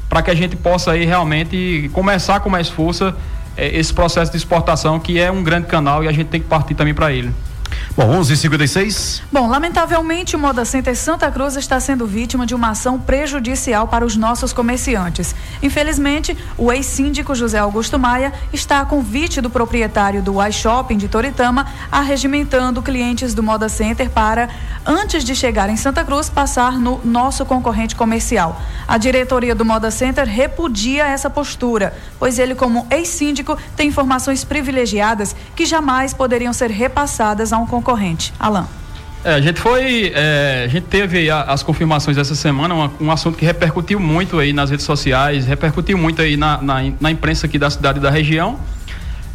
para 0.09 0.21
que 0.21 0.29
a 0.29 0.35
gente 0.35 0.55
possa 0.55 0.91
aí 0.91 1.05
realmente 1.05 1.89
começar 1.93 2.39
com 2.39 2.49
mais 2.49 2.69
força 2.69 3.15
é, 3.55 3.77
esse 3.77 3.93
processo 3.93 4.31
de 4.31 4.37
exportação 4.37 4.99
que 4.99 5.19
é 5.19 5.31
um 5.31 5.43
grande 5.43 5.67
canal 5.67 6.03
e 6.03 6.07
a 6.07 6.11
gente 6.11 6.27
tem 6.27 6.41
que 6.41 6.47
partir 6.47 6.75
também 6.75 6.93
para 6.93 7.11
ele. 7.11 7.31
Bom, 7.95 8.09
11:56. 8.21 9.21
Bom, 9.31 9.47
lamentavelmente 9.47 10.35
o 10.35 10.39
Moda 10.39 10.65
Center 10.65 10.95
Santa 10.95 11.29
Cruz 11.29 11.55
está 11.55 11.79
sendo 11.79 12.07
vítima 12.07 12.45
de 12.45 12.55
uma 12.55 12.69
ação 12.69 12.99
prejudicial 12.99 13.87
para 13.87 14.05
os 14.05 14.15
nossos 14.15 14.51
comerciantes. 14.51 15.35
Infelizmente, 15.61 16.35
o 16.57 16.71
ex-síndico 16.71 17.35
José 17.35 17.59
Augusto 17.59 17.99
Maia 17.99 18.33
está 18.51 18.79
a 18.79 18.85
convite 18.85 19.41
do 19.41 19.49
proprietário 19.49 20.21
do 20.21 20.43
iShopping 20.43 20.97
de 20.97 21.07
Toritama 21.07 21.67
arregimentando 21.91 22.81
clientes 22.81 23.33
do 23.33 23.43
Moda 23.43 23.69
Center 23.69 24.09
para, 24.09 24.49
antes 24.85 25.23
de 25.23 25.35
chegar 25.35 25.69
em 25.69 25.77
Santa 25.77 26.03
Cruz, 26.03 26.29
passar 26.29 26.79
no 26.79 26.99
nosso 27.03 27.45
concorrente 27.45 27.95
comercial. 27.95 28.59
A 28.87 28.97
diretoria 28.97 29.53
do 29.53 29.63
Moda 29.63 29.91
Center 29.91 30.25
repudia 30.27 31.05
essa 31.05 31.29
postura, 31.29 31.95
pois 32.19 32.39
ele, 32.39 32.55
como 32.55 32.87
ex-síndico, 32.89 33.57
tem 33.75 33.89
informações 33.89 34.43
privilegiadas 34.43 35.35
que 35.55 35.65
jamais 35.65 36.13
poderiam 36.13 36.53
ser 36.53 36.71
repassadas 36.71 37.53
a 37.53 37.57
um 37.57 37.62
concorrente. 37.65 38.33
Alain. 38.39 38.65
É, 39.23 39.35
a 39.35 39.41
gente 39.41 39.59
foi, 39.59 40.11
é, 40.13 40.63
a 40.65 40.67
gente 40.67 40.83
teve 40.83 41.29
as 41.31 41.63
confirmações 41.63 42.17
essa 42.17 42.35
semana, 42.35 42.73
uma, 42.73 42.91
um 42.99 43.09
assunto 43.09 43.37
que 43.37 43.45
repercutiu 43.45 43.97
muito 43.97 44.37
aí 44.37 44.51
nas 44.51 44.69
redes 44.69 44.85
sociais, 44.85 45.45
repercutiu 45.45 45.97
muito 45.97 46.21
aí 46.21 46.35
na, 46.35 46.61
na, 46.61 46.91
na 46.99 47.09
imprensa 47.09 47.45
aqui 47.45 47.57
da 47.57 47.69
cidade 47.69 47.99
e 47.99 48.01
da 48.01 48.09
região. 48.09 48.59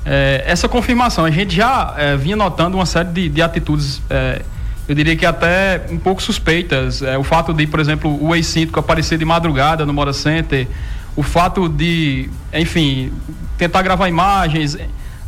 É, 0.05 0.45
essa 0.47 0.69
confirmação, 0.69 1.25
a 1.25 1.31
gente 1.31 1.55
já 1.57 1.95
é, 1.97 2.17
vinha 2.19 2.37
notando 2.37 2.77
uma 2.77 2.85
série 2.85 3.09
de, 3.09 3.29
de 3.31 3.41
atitudes, 3.41 4.03
é, 4.11 4.43
eu 4.87 4.95
diria 4.95 5.17
que 5.17 5.25
até 5.25 5.87
um 5.91 5.99
pouco 5.99 6.23
suspeitas. 6.23 7.01
É, 7.01 7.17
o 7.17 7.25
fato 7.25 7.55
de, 7.55 7.67
por 7.67 7.81
exemplo, 7.81 8.23
o 8.23 8.35
ex-síndico 8.35 8.79
aparecer 8.79 9.17
de 9.17 9.25
madrugada 9.25 9.87
no 9.87 9.93
Mora 9.95 10.13
Center, 10.13 10.69
o 11.17 11.23
fato 11.23 11.67
de, 11.67 12.29
enfim, 12.53 13.11
tentar 13.57 13.81
gravar 13.81 14.07
imagens, 14.09 14.77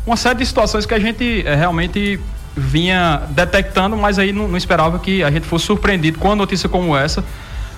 uma 0.06 0.16
série 0.16 0.40
de 0.40 0.46
situações 0.46 0.84
que 0.84 0.94
a 0.94 0.98
gente 0.98 1.42
realmente 1.42 2.20
vinha 2.61 3.23
detectando, 3.31 3.96
mas 3.96 4.18
aí 4.18 4.33
não, 4.33 4.46
não, 4.46 4.57
esperava 4.57 4.99
que 4.99 5.23
a 5.23 5.31
gente 5.31 5.46
fosse 5.46 5.66
surpreendido 5.66 6.18
com 6.18 6.29
uma 6.29 6.37
notícia 6.37 6.68
como 6.68 6.96
essa. 6.96 7.25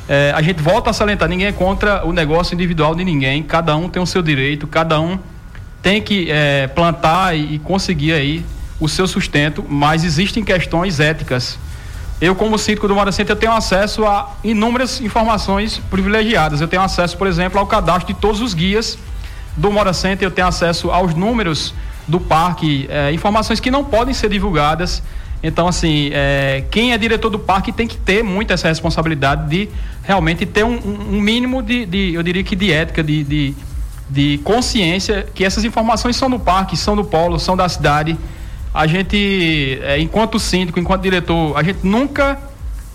É, 0.09 0.33
a 0.35 0.43
gente 0.43 0.61
volta 0.61 0.91
a 0.91 0.93
salientar, 0.93 1.29
ninguém 1.29 1.47
é 1.47 1.53
contra 1.53 2.05
o 2.05 2.13
negócio 2.13 2.55
individual 2.55 2.95
de 2.95 3.05
ninguém, 3.05 3.43
cada 3.43 3.77
um 3.77 3.89
tem 3.89 4.03
o 4.03 4.07
seu 4.07 4.21
direito, 4.21 4.67
cada 4.67 5.01
um 5.01 5.19
tem 5.81 6.03
que 6.03 6.31
é, 6.31 6.67
plantar 6.67 7.37
e, 7.37 7.55
e 7.55 7.59
conseguir 7.61 8.13
aí 8.13 8.45
o 8.81 8.89
seu 8.89 9.07
sustento, 9.07 9.65
mas 9.69 10.05
existem 10.05 10.45
questões 10.45 10.99
éticas. 10.99 11.59
Eu, 12.21 12.35
como 12.35 12.59
síndico 12.59 12.87
do 12.87 12.95
Mora 12.95 13.11
Center, 13.11 13.35
eu 13.35 13.39
tenho 13.39 13.53
acesso 13.53 14.05
a 14.05 14.31
inúmeras 14.45 15.01
informações 15.01 15.81
privilegiadas. 15.91 16.61
Eu 16.61 16.69
tenho 16.69 16.83
acesso, 16.83 17.17
por 17.17 17.27
exemplo, 17.27 17.59
ao 17.59 17.67
cadastro 17.67 18.13
de 18.13 18.21
todos 18.21 18.41
os 18.41 18.55
guias 18.55 18.99
do 19.57 19.71
Mora 19.71 19.93
Center, 19.93 20.27
eu 20.27 20.31
tenho 20.31 20.47
acesso 20.47 20.91
aos 20.91 21.15
números 21.15 21.75
do 22.13 22.21
parque, 22.21 22.87
é, 22.91 23.11
informações 23.11 23.59
que 23.59 23.71
não 23.71 23.83
podem 23.83 24.13
ser 24.13 24.29
divulgadas. 24.29 25.03
Então, 25.43 25.67
assim, 25.67 26.11
é, 26.13 26.63
quem 26.71 26.93
é 26.93 26.99
diretor 26.99 27.31
do 27.31 27.39
parque 27.39 27.73
tem 27.73 27.89
que 27.89 27.97
ter 27.97 28.23
muito 28.23 28.53
essa 28.53 28.69
responsabilidade 28.69 29.49
de 29.49 29.71
realmente 30.05 30.45
ter 30.45 30.63
um, 30.63 30.77
um 30.77 31.21
mínimo 31.21 31.63
de, 31.63 31.87
de, 31.87 32.13
eu 32.13 32.23
diria 32.23 32.45
que 32.45 32.55
de 32.55 32.71
ética, 32.71 33.03
de, 33.03 33.25
de, 33.25 33.55
de, 34.11 34.39
consciência, 34.45 35.27
que 35.35 35.43
essas 35.43 35.65
informações 35.65 36.15
são 36.15 36.29
do 36.29 36.39
parque, 36.39 36.77
são 36.77 36.95
do 36.95 37.03
polo, 37.03 37.39
são 37.39 37.57
da 37.57 37.67
cidade. 37.67 38.19
A 38.75 38.87
gente, 38.87 39.81
é, 39.83 39.99
enquanto 39.99 40.39
síndico, 40.39 40.79
enquanto 40.79 41.01
diretor, 41.01 41.57
a 41.57 41.63
gente 41.63 41.79
nunca 41.83 42.39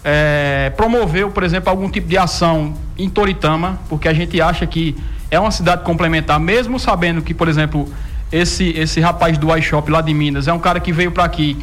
é, 0.04 0.72
promoveu, 0.78 1.32
por 1.32 1.44
exemplo, 1.44 1.72
algum 1.72 1.90
tipo 1.90 2.08
de 2.08 2.20
ação 2.20 2.76
em 3.00 3.10
Toritama, 3.10 3.80
porque 3.90 4.08
a 4.08 4.14
gente 4.14 4.40
acha 4.40 4.68
que 4.68 4.96
é 5.32 5.40
uma 5.40 5.52
cidade 5.52 5.84
complementar, 5.84 6.40
mesmo 6.40 6.80
sabendo 6.80 7.24
que, 7.24 7.34
por 7.34 7.48
exemplo, 7.48 7.90
esse, 8.32 8.70
esse 8.70 9.00
rapaz 9.00 9.38
do 9.38 9.56
iShop 9.58 9.90
lá 9.90 10.02
de 10.02 10.14
Minas 10.14 10.48
é 10.48 10.54
um 10.54 10.60
cara 10.60 10.80
que 10.80 10.92
veio 10.92 11.12
para 11.12 11.24
aqui, 11.24 11.58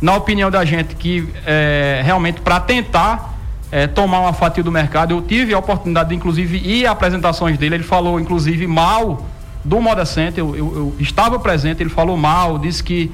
na 0.00 0.14
opinião 0.14 0.50
da 0.50 0.64
gente, 0.64 0.94
que 0.96 1.28
é, 1.46 2.02
realmente 2.04 2.40
para 2.40 2.60
tentar 2.60 3.34
é, 3.72 3.86
tomar 3.86 4.20
uma 4.20 4.32
fatia 4.32 4.62
do 4.62 4.70
mercado. 4.70 5.12
Eu 5.14 5.22
tive 5.22 5.54
a 5.54 5.58
oportunidade 5.58 6.10
de, 6.10 6.14
inclusive, 6.14 6.58
ir 6.58 6.86
a 6.86 6.92
apresentações 6.92 7.58
dele. 7.58 7.76
Ele 7.76 7.84
falou, 7.84 8.20
inclusive, 8.20 8.66
mal 8.66 9.26
do 9.64 9.80
Moda 9.80 10.04
Center. 10.04 10.44
Eu, 10.44 10.54
eu, 10.54 10.76
eu 10.76 10.94
estava 11.00 11.38
presente, 11.38 11.82
ele 11.82 11.90
falou 11.90 12.16
mal, 12.16 12.58
disse 12.58 12.84
que 12.84 13.10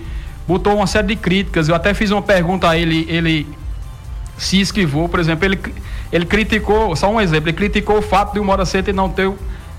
botou 0.46 0.76
uma 0.76 0.86
série 0.86 1.08
de 1.08 1.16
críticas. 1.16 1.68
Eu 1.68 1.74
até 1.74 1.94
fiz 1.94 2.10
uma 2.10 2.22
pergunta 2.22 2.68
a 2.68 2.76
ele, 2.76 3.06
ele 3.08 3.46
se 4.36 4.60
esquivou, 4.60 5.08
por 5.08 5.20
exemplo, 5.20 5.44
ele, 5.44 5.58
ele 6.10 6.26
criticou, 6.26 6.96
só 6.96 7.10
um 7.10 7.20
exemplo, 7.20 7.50
ele 7.50 7.56
criticou 7.56 7.98
o 7.98 8.02
fato 8.02 8.32
de 8.32 8.40
o 8.40 8.44
Moda 8.44 8.64
Center 8.64 8.94
não 8.94 9.08
ter 9.08 9.30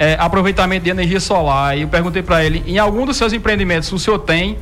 é, 0.01 0.17
aproveitamento 0.19 0.83
de 0.83 0.89
energia 0.89 1.19
solar. 1.19 1.77
E 1.77 1.83
eu 1.83 1.87
perguntei 1.87 2.23
para 2.23 2.43
ele, 2.43 2.63
em 2.65 2.79
algum 2.79 3.05
dos 3.05 3.15
seus 3.17 3.33
empreendimentos 3.33 3.91
o 3.91 3.99
senhor 3.99 4.17
tem? 4.17 4.57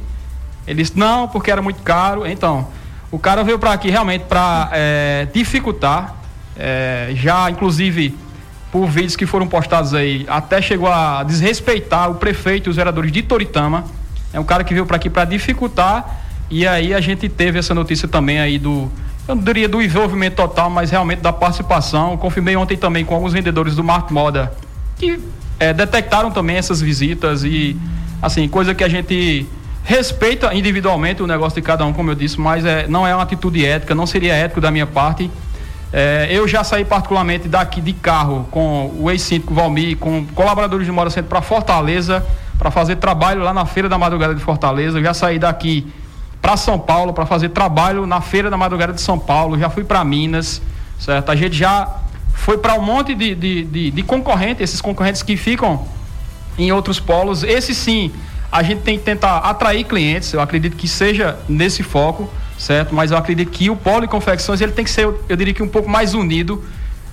Ele 0.68 0.84
disse, 0.84 1.00
não, 1.00 1.30
porque 1.30 1.50
era 1.50 1.62
muito 1.62 1.82
caro. 1.82 2.28
Então, 2.28 2.68
o 3.10 3.18
cara 3.18 3.42
veio 3.42 3.58
para 3.58 3.72
aqui 3.72 3.90
realmente 3.90 4.26
para 4.26 4.70
é, 4.74 5.30
dificultar, 5.34 6.14
é, 6.58 7.12
já 7.14 7.50
inclusive 7.50 8.18
por 8.70 8.86
vídeos 8.88 9.16
que 9.16 9.26
foram 9.26 9.48
postados 9.48 9.94
aí, 9.94 10.26
até 10.28 10.62
chegou 10.62 10.92
a 10.92 11.24
desrespeitar 11.24 12.12
o 12.12 12.16
prefeito 12.16 12.68
e 12.68 12.70
os 12.70 12.76
vereadores 12.76 13.10
de 13.10 13.24
Toritama. 13.24 13.86
É 14.34 14.40
um 14.42 14.44
cara 14.44 14.66
que 14.66 14.74
veio 14.74 14.86
para 14.86 14.98
aqui 14.98 15.10
para 15.10 15.24
dificultar. 15.24 16.20
E 16.50 16.68
aí 16.68 16.94
a 16.94 17.00
gente 17.00 17.30
teve 17.30 17.58
essa 17.58 17.74
notícia 17.74 18.10
também 18.10 18.42
aí 18.42 18.60
do, 18.60 18.92
eu 19.26 19.36
não 19.36 19.42
diria 19.42 19.70
do 19.70 19.82
envolvimento 19.82 20.36
total, 20.36 20.70
mas 20.70 20.92
realmente 20.92 21.22
da 21.22 21.32
participação. 21.32 22.18
confirmei 22.18 22.58
ontem 22.58 22.78
também 22.78 23.06
com 23.06 23.16
alguns 23.16 23.32
vendedores 23.32 23.74
do 23.74 23.84
Mart 23.86 24.12
Moda 24.12 24.52
que 25.00 25.20
é, 25.60 25.74
detectaram 25.74 26.30
também 26.30 26.58
essas 26.58 26.82
visitas 26.82 27.44
e, 27.44 27.76
assim, 28.22 28.48
coisa 28.48 28.76
que 28.76 28.84
a 28.84 28.90
gente 28.90 29.48
respeita 29.84 30.54
individualmente 30.54 31.24
o 31.24 31.28
negócio 31.28 31.56
de 31.56 31.66
cada 31.66 31.86
um, 31.86 31.94
como 31.94 32.12
eu 32.12 32.16
disse, 32.16 32.40
mas 32.40 32.66
é, 32.66 32.88
não 32.88 33.08
é 33.08 33.16
uma 33.16 33.24
atitude 33.24 33.66
ética, 33.66 33.96
não 33.96 34.06
seria 34.06 34.34
ético 34.34 34.62
da 34.62 34.70
minha 34.70 34.86
parte. 34.86 35.32
É, 35.92 36.28
eu 36.30 36.48
já 36.48 36.64
saí 36.64 36.86
particularmente 36.86 37.48
daqui 37.48 37.82
de 37.82 37.94
carro 37.94 38.48
com 38.52 38.94
o 39.00 39.10
ex-síndico 39.10 39.54
Valmir, 39.54 39.98
com 39.98 40.26
colaboradores 40.36 40.86
de 40.86 40.92
Mora 40.92 41.10
Centro 41.10 41.30
para 41.30 41.42
Fortaleza, 41.42 42.24
para 42.60 42.70
fazer 42.70 42.98
trabalho 42.98 43.42
lá 43.42 43.54
na 43.54 43.66
Feira 43.66 43.90
da 43.90 43.98
Madrugada 43.98 44.36
de 44.36 44.42
Fortaleza. 44.42 45.00
Eu 45.00 45.04
já 45.04 45.14
saí 45.14 45.40
daqui 45.40 45.88
para 46.42 46.56
São 46.58 46.78
Paulo 46.78 47.14
para 47.14 47.26
fazer 47.26 47.50
trabalho 47.50 48.06
na 48.06 48.22
Feira 48.22 48.50
da 48.50 48.58
Madrugada 48.58 48.94
de 48.94 49.02
São 49.02 49.18
Paulo. 49.18 49.58
Já 49.58 49.70
fui 49.70 49.84
para 49.84 50.04
Minas, 50.04 50.62
certo? 51.00 51.32
A 51.32 51.36
gente 51.36 51.56
já 51.56 51.88
foi 52.40 52.58
para 52.58 52.74
um 52.74 52.82
monte 52.82 53.14
de, 53.14 53.36
de, 53.36 53.64
de, 53.64 53.92
de 53.92 54.04
concorrentes, 54.04 54.64
esses 54.64 54.82
concorrentes 54.82 55.22
que 55.22 55.36
ficam 55.36 55.86
em 56.58 56.72
outros 56.72 57.00
polos. 57.00 57.44
Esse 57.44 57.76
sim, 57.76 58.12
a 58.52 58.64
gente 58.64 58.82
tem 58.82 58.98
que 58.98 59.04
tentar 59.04 59.38
atrair 59.40 59.84
clientes, 59.84 60.34
eu 60.34 60.42
acredito 60.42 60.76
que 60.76 60.88
seja 60.88 61.38
nesse 61.48 61.84
foco, 61.84 62.30
certo? 62.58 62.96
Mas 62.96 63.12
eu 63.12 63.18
acredito 63.18 63.52
que 63.52 63.70
o 63.70 63.76
polo 63.76 64.02
de 64.02 64.08
confecções 64.08 64.62
ele 64.62 64.72
tem 64.72 64.84
que 64.84 64.90
ser, 64.90 65.04
eu 65.28 65.36
diria 65.36 65.54
que 65.54 65.62
um 65.62 65.68
pouco 65.68 65.90
mais 65.90 66.14
unido. 66.14 66.64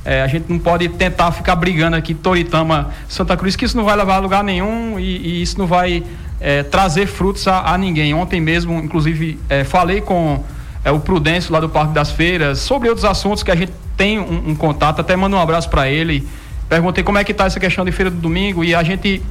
É, 0.04 0.22
a 0.22 0.28
gente 0.28 0.46
não 0.48 0.60
pode 0.60 0.88
tentar 0.90 1.32
ficar 1.32 1.56
brigando 1.56 1.96
aqui, 1.96 2.14
Toritama, 2.14 2.92
Santa 3.08 3.36
Cruz, 3.36 3.56
que 3.56 3.64
isso 3.64 3.76
não 3.76 3.84
vai 3.84 3.96
levar 3.96 4.14
a 4.14 4.18
lugar 4.20 4.44
nenhum 4.44 5.00
e, 5.00 5.02
e 5.02 5.42
isso 5.42 5.58
não 5.58 5.66
vai 5.66 6.04
é, 6.40 6.62
trazer 6.62 7.06
frutos 7.06 7.48
a, 7.48 7.72
a, 7.72 7.76
ninguém. 7.76 8.14
Ontem 8.14 8.40
mesmo, 8.40 8.78
inclusive, 8.78 9.36
é, 9.48 9.64
falei 9.64 10.00
com 10.00 10.44
é, 10.84 10.92
o 10.92 11.00
Prudêncio 11.00 11.52
lá 11.52 11.58
do 11.58 11.68
Parque 11.68 11.92
das 11.92 12.12
Feiras 12.12 12.60
sobre 12.60 12.88
outros 12.88 13.04
assuntos 13.04 13.42
que 13.42 13.50
a 13.50 13.56
gente 13.56 13.72
tem 13.96 14.18
um, 14.18 14.50
um 14.50 14.54
contato, 14.54 15.00
até 15.00 15.16
mando 15.16 15.36
um 15.36 15.40
abraço 15.40 15.68
para 15.70 15.88
ele. 15.88 16.26
Perguntei 16.68 17.02
como 17.02 17.18
é 17.18 17.24
que 17.24 17.32
está 17.32 17.46
essa 17.46 17.60
questão 17.60 17.84
de 17.84 17.92
feira 17.92 18.10
do 18.10 18.16
domingo 18.16 18.64
e 18.64 18.74
a 18.74 18.82
gente 18.82 19.22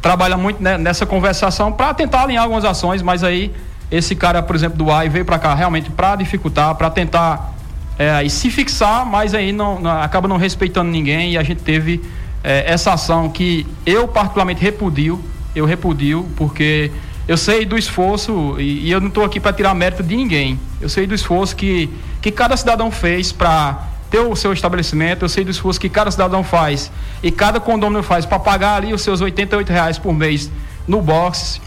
trabalha 0.00 0.36
muito 0.36 0.62
né, 0.62 0.78
nessa 0.78 1.04
conversação 1.04 1.72
para 1.72 1.92
tentar 1.92 2.22
alinhar 2.22 2.44
algumas 2.44 2.64
ações, 2.64 3.02
mas 3.02 3.24
aí 3.24 3.52
esse 3.90 4.14
cara, 4.14 4.42
por 4.42 4.54
exemplo, 4.54 4.78
do 4.78 4.90
AI 4.90 5.08
veio 5.08 5.24
para 5.24 5.38
cá 5.38 5.54
realmente 5.54 5.90
para 5.90 6.16
dificultar, 6.16 6.74
para 6.74 6.90
tentar 6.90 7.54
é, 7.98 8.22
e 8.22 8.30
se 8.30 8.50
fixar, 8.50 9.06
mas 9.06 9.34
aí 9.34 9.52
não, 9.52 9.80
não, 9.80 9.90
acaba 9.90 10.28
não 10.28 10.36
respeitando 10.36 10.90
ninguém 10.90 11.32
e 11.32 11.38
a 11.38 11.42
gente 11.42 11.62
teve 11.62 12.02
é, 12.44 12.70
essa 12.70 12.92
ação 12.92 13.28
que 13.30 13.66
eu 13.84 14.06
particularmente 14.06 14.62
repudio, 14.62 15.20
eu 15.54 15.64
repudio 15.64 16.28
porque 16.36 16.90
eu 17.26 17.36
sei 17.36 17.64
do 17.64 17.76
esforço 17.76 18.56
e, 18.58 18.86
e 18.86 18.90
eu 18.90 19.00
não 19.00 19.08
estou 19.08 19.24
aqui 19.24 19.40
para 19.40 19.52
tirar 19.52 19.74
mérito 19.74 20.02
de 20.02 20.14
ninguém. 20.14 20.60
Eu 20.80 20.88
sei 20.88 21.06
do 21.06 21.14
esforço 21.14 21.56
que, 21.56 21.90
que 22.20 22.30
cada 22.30 22.56
cidadão 22.56 22.90
fez 22.90 23.32
para 23.32 23.82
ter 24.10 24.20
o 24.20 24.36
seu 24.36 24.52
estabelecimento, 24.52 25.24
eu 25.24 25.28
sei 25.28 25.44
do 25.44 25.50
esforço 25.50 25.80
que 25.80 25.88
cada 25.88 26.10
cidadão 26.10 26.44
faz 26.44 26.90
e 27.22 27.30
cada 27.30 27.58
condomínio 27.58 28.02
faz 28.02 28.24
para 28.24 28.38
pagar 28.38 28.76
ali 28.76 28.92
os 28.92 29.02
seus 29.02 29.20
88 29.20 29.70
reais 29.70 29.98
por 29.98 30.12
mês 30.12 30.50
no 30.86 31.02
box. 31.02 31.60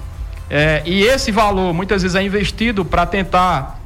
É, 0.49 0.81
e 0.85 1.03
esse 1.03 1.31
valor 1.31 1.73
muitas 1.73 2.01
vezes 2.01 2.15
é 2.15 2.23
investido 2.23 2.83
para 2.83 3.05
tentar 3.05 3.79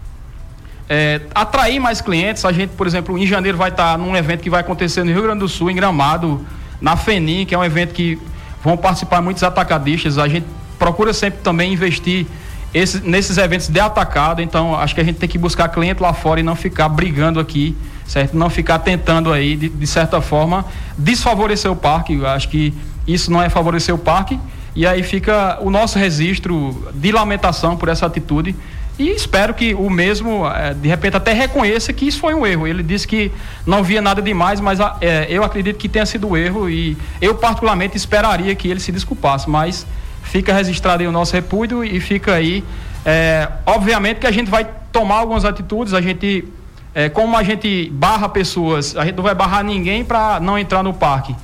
é, 0.89 1.21
atrair 1.33 1.79
mais 1.79 2.01
clientes. 2.01 2.45
A 2.45 2.51
gente, 2.51 2.71
por 2.71 2.87
exemplo, 2.87 3.17
em 3.17 3.25
janeiro 3.25 3.57
vai 3.57 3.69
estar 3.69 3.97
num 3.97 4.15
evento 4.15 4.41
que 4.41 4.49
vai 4.49 4.61
acontecer 4.61 5.03
no 5.03 5.11
Rio 5.11 5.23
Grande 5.23 5.39
do 5.39 5.49
Sul, 5.49 5.69
em 5.69 5.75
Gramado, 5.75 6.45
na 6.79 6.95
FENIM, 6.95 7.45
que 7.45 7.55
é 7.55 7.57
um 7.57 7.63
evento 7.63 7.93
que 7.93 8.19
vão 8.63 8.77
participar 8.77 9.21
muitos 9.21 9.43
atacadistas. 9.43 10.17
A 10.17 10.27
gente 10.27 10.45
procura 10.77 11.13
sempre 11.13 11.39
também 11.41 11.73
investir 11.73 12.27
esse, 12.73 13.01
nesses 13.01 13.37
eventos 13.37 13.67
de 13.67 13.79
atacado. 13.79 14.41
Então, 14.41 14.75
acho 14.75 14.95
que 14.95 15.01
a 15.01 15.03
gente 15.03 15.17
tem 15.17 15.29
que 15.29 15.37
buscar 15.37 15.69
cliente 15.69 16.01
lá 16.01 16.13
fora 16.13 16.39
e 16.39 16.43
não 16.43 16.55
ficar 16.55 16.89
brigando 16.89 17.39
aqui, 17.39 17.75
certo? 18.07 18.35
Não 18.35 18.49
ficar 18.49 18.79
tentando 18.79 19.31
aí, 19.31 19.55
de, 19.55 19.69
de 19.69 19.87
certa 19.87 20.21
forma, 20.21 20.65
desfavorecer 20.97 21.71
o 21.71 21.75
parque. 21.75 22.15
Eu 22.15 22.27
acho 22.27 22.49
que 22.49 22.73
isso 23.07 23.31
não 23.31 23.41
é 23.41 23.49
favorecer 23.49 23.93
o 23.93 23.97
parque. 23.97 24.39
E 24.75 24.87
aí 24.87 25.03
fica 25.03 25.59
o 25.61 25.69
nosso 25.69 25.99
registro 25.99 26.91
de 26.95 27.11
lamentação 27.11 27.77
por 27.77 27.89
essa 27.89 28.07
atitude 28.07 28.55
e 28.97 29.09
espero 29.09 29.55
que 29.55 29.73
o 29.73 29.89
mesmo, 29.89 30.47
é, 30.47 30.73
de 30.73 30.87
repente, 30.87 31.17
até 31.17 31.33
reconheça 31.33 31.91
que 31.91 32.07
isso 32.07 32.19
foi 32.19 32.35
um 32.35 32.45
erro. 32.45 32.67
Ele 32.67 32.83
disse 32.83 33.07
que 33.07 33.31
não 33.65 33.83
via 33.83 34.01
nada 34.01 34.21
demais, 34.21 34.59
mas 34.59 34.79
é, 35.01 35.25
eu 35.29 35.43
acredito 35.43 35.77
que 35.77 35.89
tenha 35.89 36.05
sido 36.05 36.27
um 36.27 36.37
erro 36.37 36.69
e 36.69 36.95
eu, 37.19 37.33
particularmente, 37.33 37.97
esperaria 37.97 38.53
que 38.53 38.67
ele 38.67 38.79
se 38.79 38.91
desculpasse. 38.91 39.49
Mas 39.49 39.85
fica 40.23 40.53
registrado 40.53 41.01
aí 41.03 41.07
o 41.07 41.11
nosso 41.11 41.33
repúdio 41.33 41.83
e 41.83 41.99
fica 41.99 42.33
aí. 42.33 42.63
É, 43.05 43.47
obviamente 43.65 44.17
que 44.17 44.27
a 44.27 44.31
gente 44.31 44.49
vai 44.49 44.67
tomar 44.91 45.19
algumas 45.19 45.45
atitudes, 45.45 45.93
a 45.93 46.01
gente. 46.01 46.47
É, 46.95 47.09
como 47.09 47.35
a 47.35 47.43
gente 47.43 47.89
barra 47.91 48.29
pessoas, 48.29 48.95
a 48.95 49.03
gente 49.03 49.15
não 49.15 49.23
vai 49.23 49.33
barrar 49.33 49.63
ninguém 49.63 50.05
para 50.05 50.39
não 50.39 50.57
entrar 50.57 50.83
no 50.83 50.93
parque. 50.93 51.35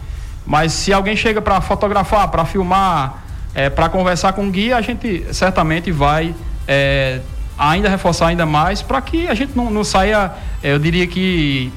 Mas 0.45 0.73
se 0.73 0.93
alguém 0.93 1.15
chega 1.15 1.41
para 1.41 1.59
fotografar, 1.59 2.27
para 2.27 2.45
filmar, 2.45 3.23
é, 3.53 3.69
para 3.69 3.89
conversar 3.89 4.33
com 4.33 4.47
o 4.47 4.51
guia, 4.51 4.77
a 4.77 4.81
gente 4.81 5.25
certamente 5.33 5.91
vai 5.91 6.35
é, 6.67 7.19
ainda 7.59 7.89
reforçar 7.89 8.27
ainda 8.27 8.45
mais 8.45 8.81
para 8.81 9.01
que 9.01 9.27
a 9.27 9.33
gente 9.33 9.55
não, 9.55 9.69
não 9.69 9.83
saia, 9.83 10.31
eh, 10.63 10.73
eu 10.73 10.79
diria 10.79 11.05
que 11.05 11.71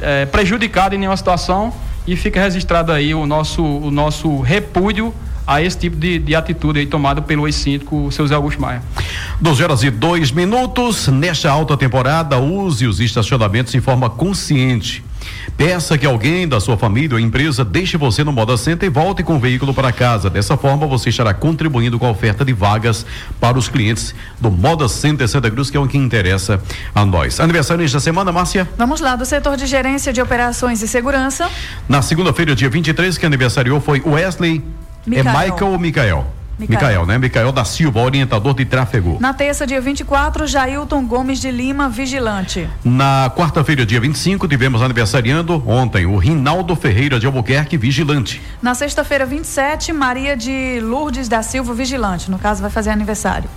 é, 0.00 0.24
prejudicado 0.24 0.94
em 0.94 0.98
nenhuma 0.98 1.16
situação 1.16 1.72
e 2.06 2.16
fica 2.16 2.40
registrado 2.40 2.90
aí 2.90 3.14
o 3.14 3.26
nosso, 3.26 3.62
o 3.62 3.90
nosso 3.90 4.40
repúdio 4.40 5.12
a 5.46 5.62
esse 5.62 5.78
tipo 5.78 5.96
de, 5.96 6.18
de 6.18 6.34
atitude 6.34 6.80
aí 6.80 6.86
tomada 6.86 7.22
pelo 7.22 7.46
ex-síndico, 7.46 8.10
seu 8.10 8.26
Zé 8.26 8.34
Augusto 8.34 8.60
Maia. 8.60 8.82
12 9.40 9.62
horas 9.62 9.82
e 9.82 9.90
dois 9.90 10.30
minutos. 10.30 11.08
Nesta 11.08 11.50
alta 11.50 11.76
temporada, 11.76 12.38
use 12.38 12.86
os 12.86 13.00
estacionamentos 13.00 13.74
em 13.74 13.80
forma 13.80 14.10
consciente. 14.10 15.04
Peça 15.56 15.96
que 15.96 16.06
alguém 16.06 16.46
da 16.46 16.60
sua 16.60 16.76
família 16.76 17.14
ou 17.14 17.20
empresa 17.20 17.64
deixe 17.64 17.96
você 17.96 18.22
no 18.22 18.32
Moda 18.32 18.56
Center 18.56 18.86
e 18.86 18.90
volte 18.90 19.22
com 19.22 19.36
o 19.36 19.38
veículo 19.38 19.72
para 19.72 19.90
casa. 19.90 20.28
Dessa 20.28 20.56
forma, 20.56 20.86
você 20.86 21.08
estará 21.08 21.32
contribuindo 21.32 21.98
com 21.98 22.06
a 22.06 22.10
oferta 22.10 22.44
de 22.44 22.52
vagas 22.52 23.06
para 23.40 23.58
os 23.58 23.68
clientes 23.68 24.14
do 24.40 24.50
Moda 24.50 24.88
Center 24.88 25.26
Santa 25.26 25.50
Cruz, 25.50 25.70
que 25.70 25.76
é 25.76 25.80
o 25.80 25.86
que 25.86 25.96
interessa 25.96 26.60
a 26.94 27.04
nós. 27.04 27.40
Aniversário 27.40 27.82
nesta 27.82 28.00
semana, 28.00 28.30
Márcia? 28.32 28.68
Vamos 28.76 29.00
lá, 29.00 29.16
do 29.16 29.24
setor 29.24 29.56
de 29.56 29.66
gerência 29.66 30.12
de 30.12 30.20
operações 30.20 30.82
e 30.82 30.88
segurança. 30.88 31.48
Na 31.88 32.02
segunda-feira, 32.02 32.54
dia 32.54 32.68
23, 32.68 33.16
que 33.16 33.24
aniversariou 33.24 33.80
foi 33.80 34.02
Wesley 34.04 34.62
Michael. 35.06 35.28
É 35.28 35.44
Michael 35.50 35.70
ou 35.72 35.78
Michael? 35.78 36.26
Micael. 36.58 37.04
né? 37.04 37.18
Micael 37.18 37.52
da 37.52 37.64
Silva, 37.64 38.00
orientador 38.00 38.54
de 38.54 38.64
tráfego. 38.64 39.18
Na 39.20 39.34
terça, 39.34 39.66
dia 39.66 39.80
24, 39.80 40.46
Jailton 40.46 41.04
Gomes 41.06 41.38
de 41.38 41.50
Lima, 41.50 41.88
vigilante. 41.88 42.66
Na 42.82 43.30
quarta-feira, 43.36 43.84
dia 43.84 44.00
25, 44.00 44.48
tivemos 44.48 44.80
aniversariando 44.80 45.62
ontem 45.68 46.06
o 46.06 46.16
Rinaldo 46.16 46.74
Ferreira 46.74 47.20
de 47.20 47.26
Albuquerque, 47.26 47.76
vigilante. 47.76 48.40
Na 48.62 48.74
sexta-feira, 48.74 49.26
27, 49.26 49.92
Maria 49.92 50.34
de 50.34 50.80
Lourdes 50.80 51.28
da 51.28 51.42
Silva, 51.42 51.74
vigilante. 51.74 52.30
No 52.30 52.38
caso, 52.38 52.62
vai 52.62 52.70
fazer 52.70 52.88
aniversário. 52.90 53.48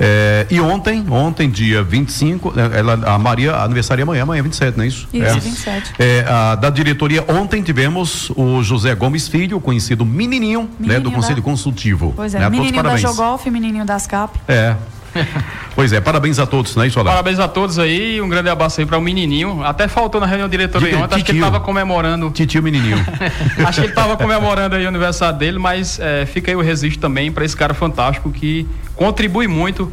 É, 0.00 0.46
e 0.50 0.60
ontem, 0.60 1.04
ontem, 1.10 1.50
dia 1.50 1.82
25, 1.82 2.52
né, 2.54 2.70
ela, 2.74 2.94
a 3.14 3.18
Maria 3.18 3.56
aniversaria 3.56 4.04
amanhã, 4.04 4.22
amanhã 4.22 4.42
27, 4.42 4.76
não 4.76 4.84
é 4.84 4.86
isso? 4.86 5.08
Isso, 5.12 5.24
é. 5.24 5.40
27. 5.40 5.94
É, 5.98 6.24
a, 6.28 6.54
da 6.54 6.70
diretoria, 6.70 7.24
ontem 7.28 7.62
tivemos 7.62 8.30
o 8.36 8.62
José 8.62 8.94
Gomes 8.94 9.28
Filho, 9.28 9.60
conhecido 9.60 10.04
menininho, 10.04 10.68
menininho 10.78 10.98
né, 10.98 11.00
do 11.00 11.10
Conselho 11.10 11.36
da... 11.36 11.42
Consultivo. 11.42 12.12
Pois 12.14 12.34
é, 12.34 12.38
né, 12.38 12.48
menininho 12.48 12.82
da 12.82 12.96
Jogolf, 12.96 13.46
menininho 13.46 13.84
das 13.84 14.06
CAP. 14.06 14.38
É, 14.46 14.76
pois 15.74 15.92
é, 15.92 16.00
parabéns 16.00 16.38
a 16.38 16.46
todos, 16.46 16.74
né, 16.76 16.88
Solar? 16.90 17.12
Parabéns 17.12 17.38
a 17.38 17.48
todos 17.48 17.78
aí, 17.78 18.20
um 18.20 18.28
grande 18.28 18.48
abraço 18.48 18.80
aí 18.80 18.86
para 18.86 18.98
o 18.98 19.00
menininho. 19.00 19.62
Até 19.64 19.88
faltou 19.88 20.20
na 20.20 20.26
reunião 20.26 20.48
diretoria 20.48 20.98
ontem, 20.98 21.16
acho 21.16 21.24
que 21.24 21.32
ele 21.32 21.38
estava 21.38 21.60
comemorando. 21.60 22.30
Titio 22.30 22.62
menininho. 22.62 22.98
acho 23.66 23.80
que 23.80 23.86
ele 23.86 23.92
estava 23.92 24.16
comemorando 24.16 24.76
aí 24.76 24.84
o 24.84 24.88
aniversário 24.88 25.38
dele, 25.38 25.58
mas 25.58 25.98
é, 26.00 26.26
fica 26.26 26.50
aí 26.50 26.56
o 26.56 26.60
registro 26.60 27.00
também 27.00 27.30
para 27.32 27.44
esse 27.44 27.56
cara 27.56 27.74
fantástico 27.74 28.30
que 28.30 28.66
contribui 28.94 29.46
muito 29.46 29.90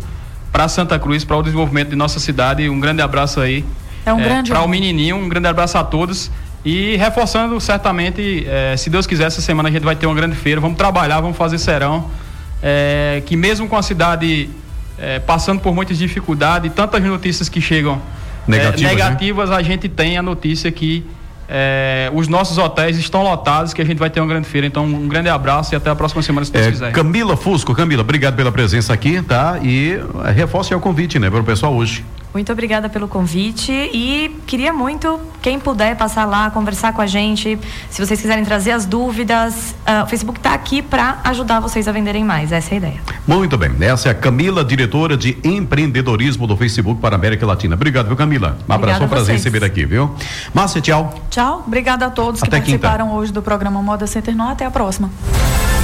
para 0.51 0.67
Santa 0.67 0.97
Cruz, 0.97 1.23
para 1.23 1.35
o 1.35 1.43
desenvolvimento 1.43 1.89
de 1.89 1.95
nossa 1.95 2.19
cidade. 2.19 2.69
Um 2.69 2.79
grande 2.79 3.01
abraço 3.01 3.41
aí. 3.41 3.65
É 4.05 4.13
um 4.13 4.19
é, 4.19 4.23
grande 4.23 4.51
Para 4.51 4.61
o 4.61 4.67
menininho, 4.67 5.17
um 5.17 5.27
grande 5.27 5.47
abraço 5.47 5.77
a 5.77 5.83
todos. 5.83 6.31
E 6.63 6.95
reforçando, 6.95 7.59
certamente, 7.59 8.45
é, 8.47 8.75
se 8.77 8.89
Deus 8.89 9.05
quiser, 9.05 9.25
essa 9.25 9.41
semana 9.41 9.69
a 9.69 9.71
gente 9.71 9.83
vai 9.83 9.95
ter 9.95 10.05
uma 10.05 10.15
grande 10.15 10.35
feira. 10.35 10.61
Vamos 10.61 10.77
trabalhar, 10.77 11.21
vamos 11.21 11.37
fazer 11.37 11.57
serão. 11.57 12.09
É, 12.63 13.21
que 13.25 13.35
mesmo 13.35 13.67
com 13.67 13.77
a 13.77 13.83
cidade 13.83 14.49
é, 14.99 15.19
passando 15.19 15.59
por 15.59 15.73
muitas 15.73 15.97
dificuldades, 15.97 16.71
tantas 16.73 17.03
notícias 17.03 17.49
que 17.49 17.61
chegam 17.61 18.01
negativas, 18.47 18.91
é, 18.91 18.95
negativas 18.95 19.49
né? 19.49 19.55
a 19.55 19.61
gente 19.61 19.89
tem 19.89 20.17
a 20.17 20.21
notícia 20.21 20.71
que 20.71 21.05
é, 21.47 22.09
os 22.13 22.27
nossos 22.27 22.57
hotéis 22.57 22.97
estão 22.97 23.23
lotados, 23.23 23.73
que 23.73 23.81
a 23.81 23.85
gente 23.85 23.97
vai 23.97 24.09
ter 24.09 24.19
uma 24.19 24.27
grande 24.27 24.47
feira. 24.47 24.65
Então, 24.65 24.85
um 24.85 25.07
grande 25.07 25.29
abraço 25.29 25.73
e 25.73 25.75
até 25.75 25.89
a 25.89 25.95
próxima 25.95 26.21
semana, 26.21 26.45
se 26.45 26.51
Deus 26.51 26.65
é, 26.65 26.71
quiser. 26.71 26.91
Camila 26.91 27.37
Fusco, 27.37 27.73
Camila, 27.73 28.01
obrigado 28.01 28.35
pela 28.35 28.51
presença 28.51 28.93
aqui, 28.93 29.21
tá? 29.21 29.59
E 29.61 29.99
é, 30.25 30.31
reforce 30.31 30.73
o 30.73 30.79
convite, 30.79 31.19
né, 31.19 31.29
para 31.29 31.39
o 31.39 31.43
pessoal 31.43 31.73
hoje. 31.73 32.03
Muito 32.35 32.51
obrigada 32.51 32.89
pelo 32.89 33.07
convite 33.07 33.71
e 33.71 34.41
queria 34.45 34.73
muito, 34.73 35.21
quem 35.41 35.57
puder 35.57 35.95
passar 35.95 36.25
lá, 36.25 36.51
conversar 36.51 36.91
com 36.91 37.01
a 37.01 37.07
gente. 37.07 37.57
Se 37.89 38.05
vocês 38.05 38.19
quiserem 38.19 38.43
trazer 38.43 38.71
as 38.71 38.85
dúvidas, 38.85 39.73
uh, 39.87 40.03
o 40.03 40.07
Facebook 40.07 40.37
está 40.37 40.53
aqui 40.53 40.81
para 40.81 41.21
ajudar 41.23 41.61
vocês 41.61 41.87
a 41.87 41.93
venderem 41.93 42.25
mais. 42.25 42.51
Essa 42.51 42.71
é 42.71 42.73
a 42.73 42.77
ideia. 42.77 43.01
Muito 43.25 43.57
bem. 43.57 43.71
Essa 43.79 44.09
é 44.09 44.11
a 44.11 44.13
Camila, 44.13 44.65
diretora 44.65 45.15
de 45.15 45.37
empreendedorismo 45.45 46.45
do 46.45 46.57
Facebook 46.57 46.99
para 46.99 47.15
a 47.15 47.17
América 47.17 47.45
Latina. 47.45 47.75
Obrigado, 47.75 48.07
viu, 48.07 48.17
Camila? 48.17 48.57
Um 48.67 48.73
abraço, 48.73 49.05
um 49.05 49.07
prazer 49.07 49.35
receber 49.35 49.63
aqui, 49.63 49.85
viu? 49.85 50.13
Márcia, 50.53 50.81
tchau. 50.81 51.13
Tchau. 51.29 51.63
Obrigada 51.65 52.07
a 52.07 52.09
todos 52.09 52.43
Até 52.43 52.49
que 52.49 52.57
participaram 52.57 53.05
quinta. 53.05 53.17
hoje 53.17 53.31
do 53.31 53.41
programa 53.41 53.81
Moda 53.81 54.05
Center 54.07 54.35
no 54.35 54.49
Até 54.49 54.65
a 54.65 54.71
próxima. 54.71 55.09